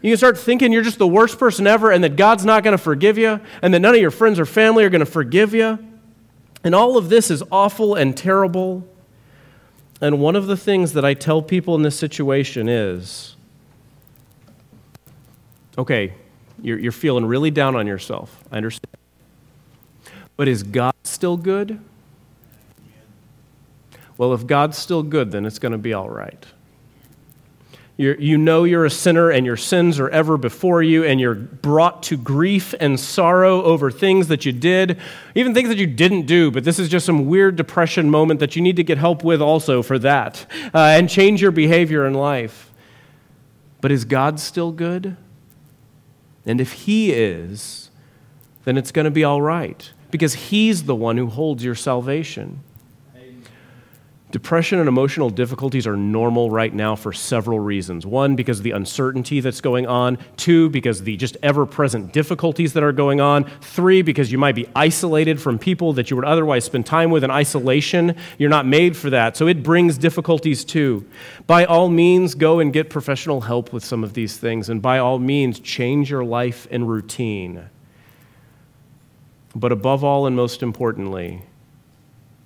You 0.00 0.10
can 0.12 0.16
start 0.16 0.38
thinking 0.38 0.72
you're 0.72 0.82
just 0.82 0.98
the 0.98 1.08
worst 1.08 1.38
person 1.38 1.66
ever 1.66 1.90
and 1.90 2.04
that 2.04 2.16
God's 2.16 2.44
not 2.44 2.62
going 2.62 2.76
to 2.76 2.82
forgive 2.82 3.18
you 3.18 3.40
and 3.62 3.74
that 3.74 3.80
none 3.80 3.94
of 3.94 4.00
your 4.00 4.12
friends 4.12 4.38
or 4.38 4.46
family 4.46 4.84
are 4.84 4.90
going 4.90 5.00
to 5.00 5.06
forgive 5.06 5.54
you. 5.54 5.78
And 6.62 6.74
all 6.74 6.96
of 6.96 7.08
this 7.08 7.30
is 7.30 7.42
awful 7.50 7.94
and 7.94 8.16
terrible. 8.16 8.86
And 10.00 10.20
one 10.20 10.36
of 10.36 10.46
the 10.46 10.56
things 10.56 10.92
that 10.92 11.04
I 11.04 11.14
tell 11.14 11.42
people 11.42 11.74
in 11.74 11.82
this 11.82 11.98
situation 11.98 12.68
is 12.68 13.34
okay, 15.76 16.12
you're, 16.60 16.78
you're 16.78 16.92
feeling 16.92 17.24
really 17.24 17.50
down 17.50 17.76
on 17.76 17.86
yourself. 17.86 18.42
I 18.50 18.56
understand. 18.56 18.96
But 20.36 20.48
is 20.48 20.62
God 20.62 20.94
still 21.04 21.36
good? 21.36 21.80
Well, 24.16 24.34
if 24.34 24.46
God's 24.46 24.76
still 24.76 25.04
good, 25.04 25.30
then 25.30 25.46
it's 25.46 25.60
going 25.60 25.72
to 25.72 25.78
be 25.78 25.92
all 25.92 26.10
right. 26.10 26.44
You're, 27.98 28.16
you 28.20 28.38
know 28.38 28.62
you're 28.62 28.84
a 28.84 28.90
sinner 28.90 29.28
and 29.28 29.44
your 29.44 29.56
sins 29.56 29.98
are 29.98 30.08
ever 30.08 30.36
before 30.36 30.84
you, 30.84 31.02
and 31.02 31.18
you're 31.18 31.34
brought 31.34 32.04
to 32.04 32.16
grief 32.16 32.72
and 32.78 32.98
sorrow 32.98 33.60
over 33.64 33.90
things 33.90 34.28
that 34.28 34.46
you 34.46 34.52
did, 34.52 35.00
even 35.34 35.52
things 35.52 35.68
that 35.68 35.78
you 35.78 35.86
didn't 35.88 36.26
do, 36.26 36.52
but 36.52 36.62
this 36.62 36.78
is 36.78 36.88
just 36.88 37.04
some 37.04 37.26
weird 37.26 37.56
depression 37.56 38.08
moment 38.08 38.38
that 38.38 38.54
you 38.54 38.62
need 38.62 38.76
to 38.76 38.84
get 38.84 38.98
help 38.98 39.24
with 39.24 39.42
also 39.42 39.82
for 39.82 39.98
that, 39.98 40.46
uh, 40.72 40.78
and 40.78 41.10
change 41.10 41.42
your 41.42 41.50
behavior 41.50 42.06
in 42.06 42.14
life. 42.14 42.72
But 43.80 43.90
is 43.90 44.04
God 44.04 44.38
still 44.38 44.70
good? 44.70 45.16
And 46.46 46.60
if 46.60 46.72
He 46.72 47.12
is, 47.12 47.90
then 48.62 48.76
it's 48.76 48.92
going 48.92 49.06
to 49.06 49.10
be 49.10 49.24
all 49.24 49.42
right, 49.42 49.92
because 50.12 50.34
He's 50.34 50.84
the 50.84 50.94
one 50.94 51.16
who 51.16 51.26
holds 51.26 51.64
your 51.64 51.74
salvation. 51.74 52.60
Depression 54.30 54.78
and 54.78 54.88
emotional 54.88 55.30
difficulties 55.30 55.86
are 55.86 55.96
normal 55.96 56.50
right 56.50 56.74
now 56.74 56.94
for 56.94 57.14
several 57.14 57.58
reasons. 57.58 58.04
One, 58.04 58.36
because 58.36 58.58
of 58.58 58.64
the 58.64 58.72
uncertainty 58.72 59.40
that's 59.40 59.62
going 59.62 59.86
on. 59.86 60.18
Two, 60.36 60.68
because 60.68 61.02
the 61.02 61.16
just 61.16 61.38
ever 61.42 61.64
present 61.64 62.12
difficulties 62.12 62.74
that 62.74 62.82
are 62.82 62.92
going 62.92 63.22
on. 63.22 63.44
Three, 63.62 64.02
because 64.02 64.30
you 64.30 64.36
might 64.36 64.54
be 64.54 64.68
isolated 64.76 65.40
from 65.40 65.58
people 65.58 65.94
that 65.94 66.10
you 66.10 66.16
would 66.16 66.26
otherwise 66.26 66.66
spend 66.66 66.84
time 66.84 67.10
with 67.10 67.24
in 67.24 67.30
isolation. 67.30 68.16
You're 68.36 68.50
not 68.50 68.66
made 68.66 68.98
for 68.98 69.08
that. 69.08 69.34
So 69.34 69.46
it 69.46 69.62
brings 69.62 69.96
difficulties 69.96 70.62
too. 70.62 71.06
By 71.46 71.64
all 71.64 71.88
means, 71.88 72.34
go 72.34 72.60
and 72.60 72.70
get 72.70 72.90
professional 72.90 73.40
help 73.40 73.72
with 73.72 73.82
some 73.82 74.04
of 74.04 74.12
these 74.12 74.36
things. 74.36 74.68
And 74.68 74.82
by 74.82 74.98
all 74.98 75.18
means, 75.18 75.58
change 75.58 76.10
your 76.10 76.24
life 76.24 76.68
and 76.70 76.86
routine. 76.86 77.70
But 79.54 79.72
above 79.72 80.04
all, 80.04 80.26
and 80.26 80.36
most 80.36 80.62
importantly, 80.62 81.44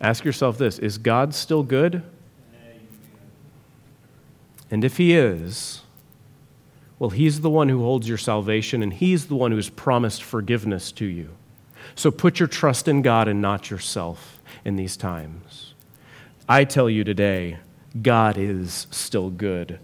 Ask 0.03 0.25
yourself 0.25 0.59
this 0.59 0.79
Is 0.79 0.99
God 0.99 1.35
still 1.35 1.63
good? 1.63 2.03
And 4.71 4.85
if 4.85 4.97
He 4.97 5.15
is, 5.15 5.83
well, 6.99 7.11
He's 7.11 7.41
the 7.41 7.51
one 7.51 7.69
who 7.69 7.83
holds 7.83 8.09
your 8.09 8.19
salvation, 8.19 8.83
and 8.83 8.93
He's 8.93 9.27
the 9.27 9.37
one 9.37 9.53
who's 9.53 9.71
promised 9.71 10.23
forgiveness 10.23 10.91
to 10.93 11.05
you. 11.05 11.31
So 11.95 12.11
put 12.11 12.41
your 12.41 12.49
trust 12.49 12.89
in 12.89 13.03
God 13.03 13.29
and 13.29 13.41
not 13.41 13.71
yourself 13.71 14.41
in 14.65 14.77
these 14.77 14.97
times. 14.97 15.75
I 16.49 16.65
tell 16.65 16.89
you 16.89 17.05
today, 17.05 17.59
God 18.01 18.39
is 18.39 18.87
still 18.91 19.31
good. 19.31 19.79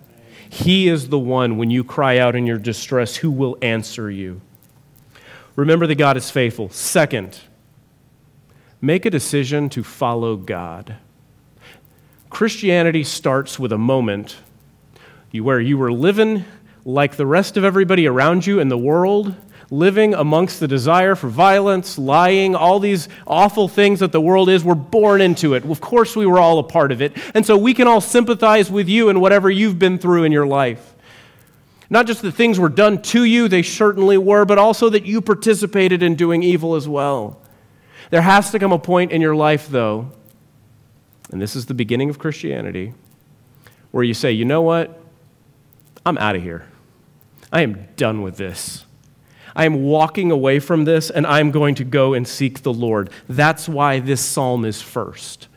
He 0.49 0.89
is 0.89 1.11
the 1.11 1.19
one, 1.19 1.59
when 1.59 1.71
you 1.71 1.85
cry 1.85 2.19
out 2.19 2.35
in 2.35 2.47
your 2.47 2.59
distress, 2.59 3.17
who 3.17 3.31
will 3.31 3.59
answer 3.61 4.11
you. 4.11 4.41
Remember 5.55 5.87
that 5.87 5.97
God 5.97 6.17
is 6.17 6.31
faithful. 6.31 6.71
Second, 6.71 7.41
make 8.81 9.07
a 9.07 9.11
decision 9.11 9.69
to 9.71 9.83
follow 9.83 10.37
God. 10.37 10.97
Christianity 12.31 13.05
starts 13.05 13.59
with 13.59 13.73
a 13.73 13.79
moment 13.79 14.37
where 15.33 15.61
you 15.61 15.79
were 15.79 15.93
living 15.93 16.45
like 16.85 17.17
the 17.17 17.27
rest 17.27 17.57
of 17.57 17.65
everybody 17.65 18.07
around 18.07 18.47
you 18.47 18.61
in 18.61 18.69
the 18.69 18.79
world, 18.79 19.35
living 19.71 20.15
amongst 20.15 20.61
the 20.61 20.69
desire 20.69 21.15
for 21.15 21.29
violence, 21.29 21.99
lying, 21.99 22.55
all 22.55 22.79
these 22.79 23.09
awful 23.27 23.69
things 23.69 24.01
that 24.01 24.13
the 24.13 24.21
world 24.21 24.49
is. 24.49 24.65
We're 24.65 24.75
born 24.75 25.21
into 25.21 25.55
it. 25.55 25.65
Of 25.65 25.81
course, 25.81 26.17
we 26.17 26.25
were 26.25 26.39
all 26.39 26.59
a 26.59 26.63
part 26.63 26.91
of 26.91 27.03
it. 27.03 27.15
And 27.35 27.45
so 27.45 27.59
we 27.59 27.75
can 27.75 27.87
all 27.87 28.01
sympathize 28.01 28.71
with 28.71 28.89
you 28.89 29.11
and 29.11 29.21
whatever 29.21 29.51
you've 29.51 29.79
been 29.79 29.99
through 29.99 30.25
in 30.25 30.33
your 30.33 30.47
life. 30.47 30.95
Not 31.91 32.07
just 32.07 32.23
that 32.23 32.33
things 32.33 32.59
were 32.59 32.69
done 32.69 33.03
to 33.03 33.25
you, 33.25 33.49
they 33.49 33.63
certainly 33.63 34.19
were, 34.19 34.45
but 34.45 34.59
also 34.59 34.89
that 34.91 35.05
you 35.05 35.21
participated 35.21 36.03
in 36.03 36.15
doing 36.15 36.43
evil 36.43 36.75
as 36.75 36.89
well. 36.89 37.41
There 38.11 38.23
has 38.23 38.51
to 38.53 38.59
come 38.59 38.73
a 38.73 38.79
point 38.79 39.13
in 39.13 39.21
your 39.21 39.37
life, 39.37 39.69
though, 39.69 40.11
and 41.31 41.41
this 41.41 41.55
is 41.55 41.67
the 41.67 41.75
beginning 41.75 42.09
of 42.09 42.19
Christianity, 42.19 42.95
where 43.91 44.05
you 44.05 44.15
say, 44.15 44.33
you 44.33 44.45
know 44.45 44.63
what? 44.63 44.99
I'm 46.07 46.19
out 46.19 46.37
of 46.37 46.43
here. 46.43 46.67
I 47.53 47.63
am 47.63 47.89
done 47.97 48.23
with 48.23 48.37
this. 48.37 48.87
I 49.55 49.65
am 49.65 49.83
walking 49.83 50.31
away 50.31 50.61
from 50.61 50.85
this 50.85 51.11
and 51.11 51.27
I'm 51.27 51.51
going 51.51 51.75
to 51.77 51.85
go 51.85 52.15
and 52.15 52.29
seek 52.29 52.63
the 52.63 52.73
Lord. 52.73 53.11
That's 53.29 53.69
why 53.69 53.99
this 53.99 54.21
psalm 54.21 54.65
is 54.65 54.81
first. 54.81 55.49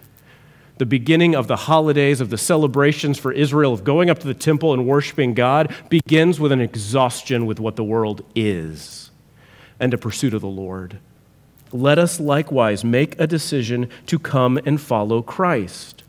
The 0.78 0.86
beginning 0.86 1.36
of 1.36 1.48
the 1.48 1.56
holidays, 1.56 2.22
of 2.22 2.32
the 2.32 2.38
celebrations 2.38 3.20
for 3.20 3.32
Israel, 3.32 3.74
of 3.74 3.84
going 3.84 4.10
up 4.10 4.18
to 4.20 4.28
the 4.28 4.34
temple 4.34 4.74
and 4.74 4.88
worshiping 4.88 5.36
God, 5.36 5.76
begins 5.90 6.40
with 6.40 6.52
an 6.52 6.62
exhaustion 6.62 7.46
with 7.46 7.60
what 7.60 7.76
the 7.76 7.84
world 7.84 8.26
is 8.34 9.12
and 9.80 9.94
a 9.94 9.98
pursuit 9.98 10.34
of 10.34 10.42
the 10.42 10.48
Lord 10.48 11.00
let 11.74 11.98
us 11.98 12.20
likewise 12.20 12.84
make 12.84 13.20
a 13.20 13.28
decision 13.28 13.90
to 14.08 14.20
come 14.20 14.60
and 14.66 14.80
follow 14.80 15.22
Christ. 15.22 16.04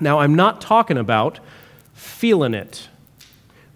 Now, 0.00 0.18
I'm 0.20 0.34
not 0.34 0.60
talking 0.60 0.98
about 0.98 1.40
feeling 1.94 2.54
it. 2.54 2.88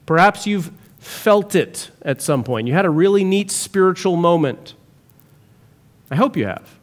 Perhaps 0.06 0.46
you've 0.46 0.70
felt 0.98 1.54
it 1.54 1.90
at 2.02 2.20
some 2.20 2.44
point. 2.44 2.66
You 2.66 2.74
had 2.74 2.84
a 2.84 2.90
really 2.90 3.24
neat 3.24 3.50
spiritual 3.50 4.16
moment. 4.16 4.74
I 6.10 6.16
hope 6.16 6.36
you 6.36 6.46
have. 6.46 6.79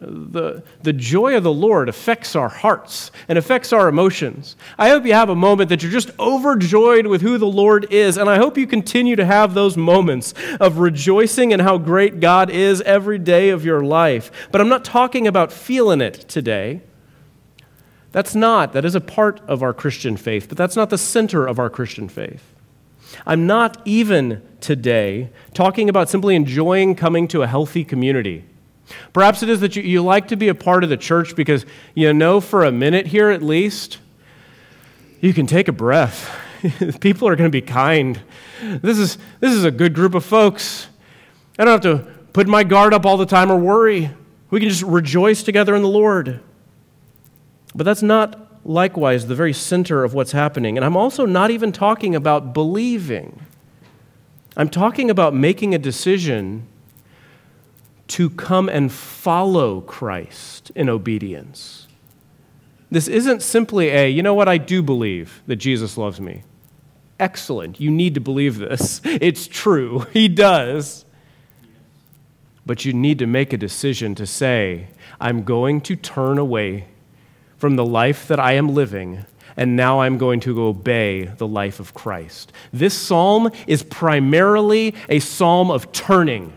The, 0.00 0.62
the 0.82 0.92
joy 0.92 1.36
of 1.36 1.42
the 1.42 1.52
Lord 1.52 1.88
affects 1.88 2.36
our 2.36 2.48
hearts 2.48 3.10
and 3.28 3.36
affects 3.36 3.72
our 3.72 3.88
emotions. 3.88 4.56
I 4.78 4.90
hope 4.90 5.04
you 5.04 5.14
have 5.14 5.30
a 5.30 5.34
moment 5.34 5.68
that 5.70 5.82
you're 5.82 5.90
just 5.90 6.10
overjoyed 6.18 7.06
with 7.06 7.22
who 7.22 7.38
the 7.38 7.46
Lord 7.46 7.92
is, 7.92 8.16
and 8.16 8.28
I 8.28 8.36
hope 8.36 8.56
you 8.56 8.66
continue 8.66 9.16
to 9.16 9.24
have 9.24 9.54
those 9.54 9.76
moments 9.76 10.34
of 10.60 10.78
rejoicing 10.78 11.50
in 11.50 11.60
how 11.60 11.78
great 11.78 12.20
God 12.20 12.50
is 12.50 12.80
every 12.82 13.18
day 13.18 13.50
of 13.50 13.64
your 13.64 13.82
life. 13.82 14.30
But 14.52 14.60
I'm 14.60 14.68
not 14.68 14.84
talking 14.84 15.26
about 15.26 15.52
feeling 15.52 16.00
it 16.00 16.14
today. 16.28 16.82
That's 18.12 18.34
not, 18.34 18.72
that 18.72 18.84
is 18.84 18.94
a 18.94 19.00
part 19.00 19.40
of 19.48 19.62
our 19.62 19.72
Christian 19.72 20.16
faith, 20.16 20.48
but 20.48 20.58
that's 20.58 20.76
not 20.76 20.90
the 20.90 20.98
center 20.98 21.46
of 21.46 21.58
our 21.58 21.70
Christian 21.70 22.08
faith. 22.08 22.54
I'm 23.26 23.46
not 23.46 23.80
even 23.84 24.42
today 24.60 25.30
talking 25.54 25.88
about 25.88 26.08
simply 26.08 26.36
enjoying 26.36 26.94
coming 26.94 27.28
to 27.28 27.42
a 27.42 27.46
healthy 27.46 27.84
community. 27.84 28.44
Perhaps 29.12 29.42
it 29.42 29.48
is 29.48 29.60
that 29.60 29.76
you, 29.76 29.82
you 29.82 30.02
like 30.02 30.28
to 30.28 30.36
be 30.36 30.48
a 30.48 30.54
part 30.54 30.84
of 30.84 30.90
the 30.90 30.96
church 30.96 31.36
because 31.36 31.66
you 31.94 32.12
know 32.12 32.40
for 32.40 32.64
a 32.64 32.72
minute 32.72 33.06
here 33.06 33.30
at 33.30 33.42
least, 33.42 33.98
you 35.20 35.32
can 35.34 35.46
take 35.46 35.68
a 35.68 35.72
breath. 35.72 36.30
People 37.00 37.28
are 37.28 37.36
going 37.36 37.50
to 37.50 37.52
be 37.52 37.62
kind. 37.62 38.20
This 38.62 38.98
is, 38.98 39.18
this 39.40 39.52
is 39.52 39.64
a 39.64 39.70
good 39.70 39.94
group 39.94 40.14
of 40.14 40.24
folks. 40.24 40.88
I 41.58 41.64
don't 41.64 41.82
have 41.82 42.04
to 42.04 42.10
put 42.32 42.46
my 42.46 42.64
guard 42.64 42.94
up 42.94 43.06
all 43.06 43.16
the 43.16 43.26
time 43.26 43.50
or 43.50 43.56
worry. 43.56 44.10
We 44.50 44.60
can 44.60 44.68
just 44.68 44.82
rejoice 44.82 45.42
together 45.42 45.74
in 45.74 45.82
the 45.82 45.88
Lord. 45.88 46.40
But 47.74 47.84
that's 47.84 48.02
not 48.02 48.50
likewise 48.64 49.26
the 49.26 49.34
very 49.34 49.52
center 49.52 50.04
of 50.04 50.12
what's 50.14 50.32
happening. 50.32 50.76
And 50.76 50.84
I'm 50.84 50.96
also 50.96 51.24
not 51.24 51.50
even 51.50 51.72
talking 51.72 52.14
about 52.14 52.52
believing. 52.52 53.46
I'm 54.56 54.68
talking 54.68 55.10
about 55.10 55.34
making 55.34 55.74
a 55.74 55.78
decision 55.78 56.66
to 58.10 58.28
come 58.30 58.68
and 58.68 58.90
follow 58.90 59.80
Christ 59.82 60.72
in 60.74 60.88
obedience. 60.88 61.86
This 62.90 63.06
isn't 63.06 63.40
simply 63.40 63.88
a, 63.88 64.08
you 64.08 64.22
know 64.22 64.34
what, 64.34 64.48
I 64.48 64.58
do 64.58 64.82
believe 64.82 65.42
that 65.46 65.56
Jesus 65.56 65.96
loves 65.96 66.20
me. 66.20 66.42
Excellent. 67.20 67.78
You 67.78 67.90
need 67.90 68.14
to 68.14 68.20
believe 68.20 68.58
this. 68.58 69.00
It's 69.04 69.46
true. 69.46 70.06
He 70.12 70.26
does. 70.26 71.04
But 72.66 72.84
you 72.84 72.92
need 72.92 73.20
to 73.20 73.26
make 73.26 73.52
a 73.52 73.56
decision 73.56 74.14
to 74.16 74.26
say, 74.26 74.88
I'm 75.20 75.44
going 75.44 75.80
to 75.82 75.96
turn 75.96 76.38
away 76.38 76.86
from 77.58 77.76
the 77.76 77.84
life 77.84 78.26
that 78.28 78.40
I 78.40 78.52
am 78.52 78.74
living, 78.74 79.24
and 79.56 79.76
now 79.76 80.00
I'm 80.00 80.18
going 80.18 80.40
to 80.40 80.62
obey 80.62 81.24
the 81.24 81.46
life 81.46 81.78
of 81.78 81.94
Christ. 81.94 82.52
This 82.72 82.96
psalm 82.96 83.50
is 83.66 83.82
primarily 83.82 84.94
a 85.08 85.20
psalm 85.20 85.70
of 85.70 85.92
turning 85.92 86.52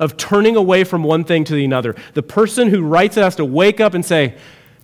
of 0.00 0.16
turning 0.16 0.56
away 0.56 0.82
from 0.82 1.04
one 1.04 1.22
thing 1.22 1.44
to 1.44 1.54
the 1.54 1.72
other. 1.72 1.94
The 2.14 2.22
person 2.22 2.68
who 2.68 2.82
writes 2.82 3.16
it 3.16 3.22
has 3.22 3.36
to 3.36 3.44
wake 3.44 3.80
up 3.80 3.94
and 3.94 4.04
say, 4.04 4.34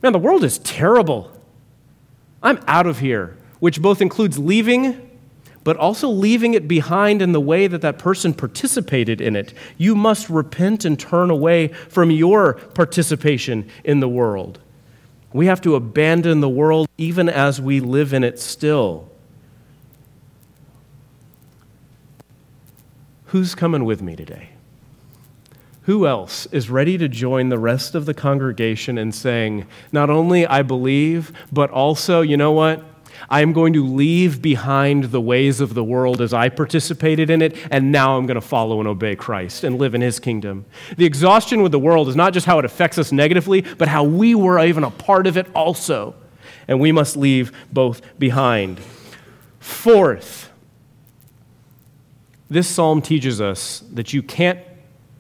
Man, 0.03 0.13
the 0.13 0.19
world 0.19 0.45
is 0.45 0.59
terrible. 0.59 1.33
I'm 2.43 2.63
out 2.69 2.87
of 2.87 3.01
here, 3.01 3.37
which 3.59 3.81
both 3.81 4.03
includes 4.03 4.39
leaving, 4.39 5.11
but 5.65 5.77
also 5.79 6.09
leaving 6.09 6.55
it 6.55 6.69
behind 6.69 7.23
in 7.23 7.33
the 7.33 7.41
way 7.41 7.67
that 7.67 7.81
that 7.81 7.99
person 7.99 8.35
participated 8.35 9.21
in 9.21 9.35
it. 9.35 9.55
You 9.79 9.97
must 9.97 10.29
repent 10.29 10.85
and 10.85 11.01
turn 11.01 11.31
away 11.31 11.69
from 11.69 12.11
your 12.11 12.55
participation 12.55 13.69
in 13.83 14.01
the 14.01 14.09
world. 14.09 14.61
We 15.33 15.47
have 15.47 15.61
to 15.63 15.75
abandon 15.75 16.41
the 16.41 16.49
world 16.49 16.89
even 16.99 17.29
as 17.29 17.61
we 17.61 17.81
live 17.81 18.13
in 18.13 18.23
it 18.23 18.39
still. 18.39 19.11
Who's 23.27 23.55
coming 23.55 23.85
with 23.85 24.03
me 24.03 24.15
today? 24.15 24.51
Who 25.87 26.07
else 26.07 26.47
is 26.47 26.69
ready 26.69 26.99
to 26.99 27.09
join 27.09 27.49
the 27.49 27.59
rest 27.59 27.95
of 27.95 28.07
the 28.07 28.15
congregation 28.15 28.99
in 28.99 29.13
saying, 29.13 29.67
not 29.93 30.11
only 30.11 30.45
I 30.45 30.63
believe, 30.63 31.33
but 31.53 31.71
also, 31.71 32.23
you 32.23 32.37
know 32.37 32.51
what? 32.53 32.83
I 33.31 33.41
am 33.41 33.53
going 33.53 33.73
to 33.73 33.85
leave 33.85 34.43
behind 34.43 35.05
the 35.05 35.21
ways 35.21 35.61
of 35.61 35.75
the 35.75 35.85
world 35.85 36.21
as 36.21 36.35
I 36.35 36.49
participated 36.49 37.31
in 37.31 37.41
it, 37.41 37.57
and 37.71 37.93
now 37.93 38.19
I'm 38.19 38.27
going 38.27 38.35
to 38.35 38.41
follow 38.41 38.81
and 38.81 38.89
obey 38.89 39.15
Christ 39.15 39.63
and 39.63 39.79
live 39.79 39.95
in 39.95 40.01
His 40.01 40.19
kingdom. 40.19 40.67
The 40.97 41.07
exhaustion 41.07 41.63
with 41.63 41.73
the 41.73 41.79
world 41.79 42.09
is 42.09 42.17
not 42.17 42.33
just 42.33 42.47
how 42.47 42.59
it 42.59 42.65
affects 42.65 42.99
us 42.99 43.13
negatively, 43.13 43.61
but 43.61 43.89
how 43.89 44.03
we 44.03 44.35
were 44.35 44.59
even 44.59 44.85
a 44.85 44.91
part 44.91 45.27
of 45.27 45.37
it 45.37 45.47
also. 45.55 46.15
And 46.69 46.81
we 46.81 46.91
must 46.91 47.17
leave 47.17 47.53
both 47.73 48.03
behind. 48.19 48.81
Fourth, 49.61 50.51
this 52.51 52.69
psalm 52.69 53.03
teaches 53.03 53.41
us 53.41 53.85
that 53.93 54.13
you 54.13 54.23
can't, 54.23 54.59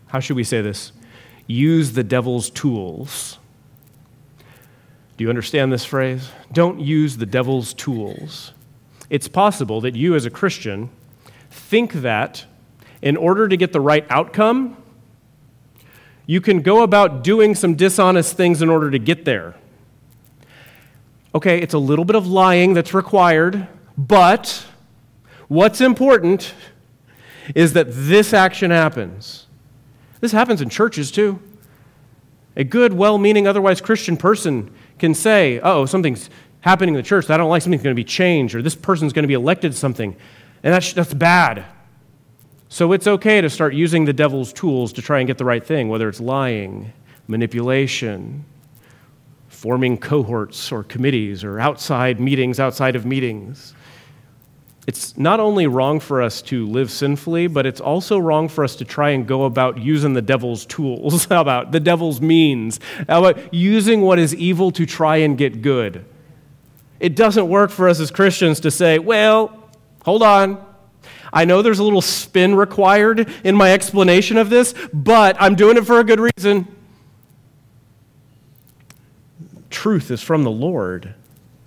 how 0.09 0.21
should 0.21 0.37
we 0.37 0.45
say 0.45 0.61
this? 0.61 0.92
Use 1.47 1.92
the 1.92 2.05
devil's 2.05 2.51
tools 2.51 3.38
do 5.16 5.25
you 5.25 5.31
understand 5.31 5.73
this 5.73 5.85
phrase? 5.85 6.29
Don't 6.53 6.79
use 6.79 7.16
the 7.16 7.27
devil's 7.27 7.73
tools. 7.73 8.53
It's 9.09 9.29
possible 9.29 9.81
that 9.81 9.95
you, 9.95 10.14
as 10.14 10.27
a 10.27 10.31
Christian, 10.31 10.90
think 11.51 11.95
that 11.95 12.45
in 13.01 13.16
order 13.16 13.49
to 13.49 13.57
get 13.57 13.73
the 13.73 13.81
right 13.81 14.07
outcome, 14.11 14.77
you 16.27 16.40
can 16.40 16.61
go 16.61 16.83
about 16.83 17.25
doing 17.25 17.55
some 17.55 17.77
dishonest 17.77 18.37
things 18.37 18.61
in 18.61 18.69
order 18.69 18.90
to 18.90 18.99
get 18.99 19.25
there. 19.25 19.55
Okay, 21.35 21.61
it's 21.61 21.75
a 21.75 21.79
little 21.79 22.05
bit 22.05 22.16
of 22.16 22.27
lying 22.27 22.75
that's 22.75 22.92
required, 22.92 23.69
but 23.97 24.66
what's 25.49 25.81
important 25.81 26.53
is 27.55 27.73
that 27.75 27.87
this 27.88 28.35
action 28.35 28.71
happens. 28.71 29.46
This 30.21 30.33
happens 30.33 30.61
in 30.61 30.69
churches 30.69 31.11
too. 31.11 31.41
A 32.57 32.65
good, 32.65 32.93
well 32.93 33.19
meaning, 33.19 33.47
otherwise 33.47 33.81
Christian 33.81 34.17
person 34.17 34.73
can 34.99 35.15
say, 35.15 35.61
oh, 35.61 35.85
something's 35.85 36.31
happening 36.61 36.95
in 36.95 37.01
the 37.01 37.07
church 37.07 37.27
that 37.27 37.35
I 37.35 37.37
don't 37.37 37.51
like, 37.51 37.63
something's 37.63 37.83
going 37.83 37.95
to 37.95 38.01
be 38.01 38.05
changed, 38.05 38.55
or 38.55 38.63
this 38.63 38.75
person's 38.75 39.13
going 39.13 39.25
to 39.25 39.29
be 39.29 39.35
elected 39.35 39.75
something. 39.75 40.17
And 40.63 40.75
that's, 40.75 40.93
that's 40.95 41.15
bad. 41.15 41.67
So 42.69 42.93
it's 42.93 43.07
okay 43.07 43.41
to 43.41 43.51
start 43.51 43.75
using 43.75 44.05
the 44.05 44.13
devil's 44.13 44.53
tools 44.53 44.93
to 44.95 45.03
try 45.03 45.19
and 45.19 45.27
get 45.27 45.39
the 45.39 45.45
right 45.45 45.65
thing, 45.65 45.89
whether 45.89 46.09
it's 46.09 46.21
lying, 46.21 46.93
manipulation, 47.29 48.45
forming 49.49 49.99
cohorts 49.99 50.73
or 50.73 50.83
committees, 50.83 51.45
or 51.45 51.61
outside 51.61 52.21
meetings 52.21 52.59
outside 52.59 52.97
of 52.97 53.05
meetings 53.05 53.75
it's 54.87 55.16
not 55.18 55.40
only 55.40 55.66
wrong 55.66 55.99
for 55.99 56.22
us 56.22 56.40
to 56.42 56.64
live 56.66 56.92
sinfully, 56.92 57.49
but 57.49 57.66
it's 57.66 57.81
also 57.81 58.18
wrong 58.18 58.49
for 58.49 58.62
us 58.62 58.77
to 58.77 58.85
try 58.85 59.11
and 59.11 59.27
go 59.27 59.44
about 59.44 59.79
using 59.79 60.12
the 60.12 60.22
devil's 60.22 60.64
tools. 60.64 61.25
How 61.31 61.40
about 61.40 61.72
the 61.72 61.81
devil's 61.81 62.20
means? 62.20 62.79
How 63.09 63.25
about 63.25 63.53
using 63.53 64.03
what 64.03 64.20
is 64.20 64.33
evil 64.35 64.70
to 64.72 64.87
try 64.87 65.16
and 65.16 65.37
get 65.37 65.61
good? 65.61 66.05
It 67.01 67.16
doesn't 67.16 67.49
work 67.49 67.72
for 67.72 67.88
us 67.88 67.99
as 67.99 68.12
Christians 68.12 68.61
to 68.61 68.70
say, 68.70 69.01
well, 69.01 69.70
hold 70.05 70.22
on. 70.22 70.64
I 71.33 71.44
know 71.44 71.62
there's 71.62 71.81
a 71.81 71.85
little 71.85 72.01
spin 72.01 72.55
required 72.55 73.29
in 73.42 73.57
my 73.57 73.72
explanation 73.72 74.37
of 74.37 74.51
this, 74.51 74.72
but 74.94 75.37
I'm 75.40 75.57
doing 75.57 75.77
it 75.77 75.85
for 75.85 75.99
a 75.99 76.05
good 76.05 76.20
reason. 76.20 76.68
Truth 79.68 80.12
is 80.12 80.22
from 80.22 80.44
the 80.44 80.51
Lord, 80.51 81.14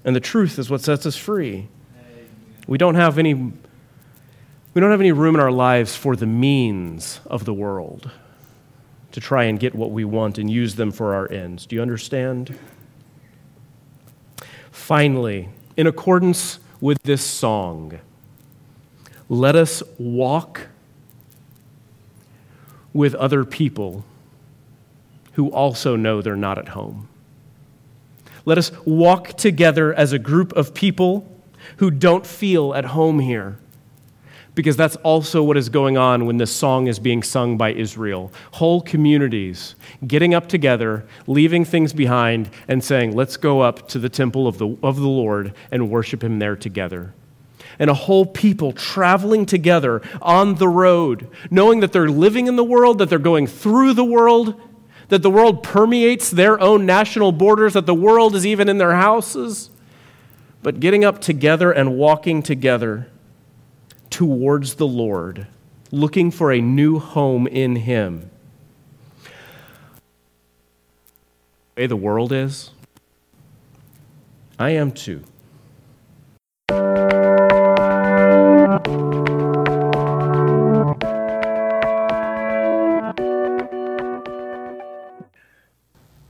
and 0.06 0.16
the 0.16 0.22
truth 0.22 0.58
is 0.58 0.70
what 0.70 0.82
sets 0.82 1.06
us 1.06 1.18
free. 1.18 1.68
We 2.70 2.78
don't 2.78 2.94
have 2.94 3.18
any 3.18 3.34
we 3.34 3.52
don't 4.76 4.92
have 4.92 5.00
any 5.00 5.12
room 5.12 5.34
in 5.34 5.42
our 5.42 5.52
lives 5.52 5.96
for 5.96 6.16
the 6.16 6.28
means 6.28 7.20
of 7.26 7.44
the 7.44 7.54
world 7.54 8.12
to 9.12 9.20
try 9.20 9.46
and 9.46 9.60
get 9.60 9.74
what 9.74 9.90
we 9.90 10.06
want 10.06 10.38
and 10.38 10.52
use 10.52 10.76
them 10.76 10.92
for 10.92 11.16
our 11.16 11.30
ends. 11.32 11.66
Do 11.66 11.76
you 11.76 11.82
understand? 11.82 12.60
Finally, 14.70 15.50
in 15.78 15.88
accordance 15.88 16.60
with 16.80 17.02
this 17.02 17.24
song, 17.24 18.00
let 19.30 19.56
us 19.56 19.82
walk 19.98 20.68
with 22.94 23.16
other 23.16 23.46
people 23.46 24.06
who 25.32 25.50
also 25.50 25.96
know 25.96 26.22
they're 26.22 26.36
not 26.36 26.60
at 26.60 26.70
home. 26.70 27.10
Let 28.46 28.60
us 28.60 28.72
walk 28.86 29.30
together 29.30 29.92
as 29.92 30.14
a 30.14 30.20
group 30.20 30.54
of 30.54 30.76
people 30.76 31.39
who 31.78 31.92
don't 31.92 32.26
feel 32.26 32.74
at 32.74 32.86
home 32.86 33.20
here. 33.20 33.58
Because 34.56 34.76
that's 34.76 34.98
also 34.98 35.42
what 35.42 35.56
is 35.58 35.70
going 35.70 35.98
on 35.98 36.26
when 36.26 36.38
this 36.38 36.54
song 36.54 36.88
is 36.88 37.00
being 37.00 37.24
sung 37.24 37.58
by 37.58 37.72
Israel. 37.72 38.34
Whole 38.54 38.82
communities 38.82 39.76
getting 40.06 40.34
up 40.34 40.48
together, 40.50 41.06
leaving 41.28 41.64
things 41.64 41.94
behind, 41.94 42.50
and 42.68 42.84
saying, 42.84 43.16
Let's 43.16 43.38
go 43.38 43.62
up 43.62 43.88
to 43.90 44.00
the 44.00 44.10
temple 44.10 44.48
of 44.48 44.58
the, 44.58 44.76
of 44.84 44.98
the 44.98 45.08
Lord 45.08 45.54
and 45.72 45.90
worship 45.90 46.24
Him 46.24 46.40
there 46.40 46.56
together 46.56 47.14
and 47.80 47.90
a 47.90 47.94
whole 47.94 48.26
people 48.26 48.74
traveling 48.74 49.46
together 49.46 50.02
on 50.22 50.56
the 50.56 50.68
road, 50.68 51.30
knowing 51.50 51.80
that 51.80 51.94
they're 51.94 52.10
living 52.10 52.48
in 52.48 52.58
the 52.58 52.64
world, 52.64 52.98
that 52.98 53.10
they're 53.10 53.18
going 53.18 53.48
through 53.48 53.94
the 53.94 54.04
world, 54.04 54.60
that 55.08 55.22
the 55.22 55.30
world 55.30 55.64
permeates 55.64 56.30
their 56.30 56.60
own 56.60 56.86
national 56.86 57.32
borders, 57.32 57.74
that 57.74 57.86
the 57.86 57.96
world 57.96 58.36
is 58.36 58.46
even 58.46 58.68
in 58.68 58.78
their 58.78 58.96
houses 58.96 59.70
but 60.62 60.80
getting 60.80 61.06
up 61.06 61.22
together 61.22 61.72
and 61.72 61.96
walking 61.96 62.44
together 62.44 63.08
towards 64.10 64.76
the 64.76 64.88
Lord, 64.88 65.48
looking 65.92 66.32
for 66.32 66.52
a 66.52 66.62
new 66.62 67.00
home 67.00 67.48
in 67.48 67.78
Him. 67.78 68.30
The 71.76 71.84
way 71.84 71.88
the 71.88 71.96
world 71.96 72.32
is, 72.32 72.72
I 74.58 74.72
am 74.72 74.92
too. 74.92 75.24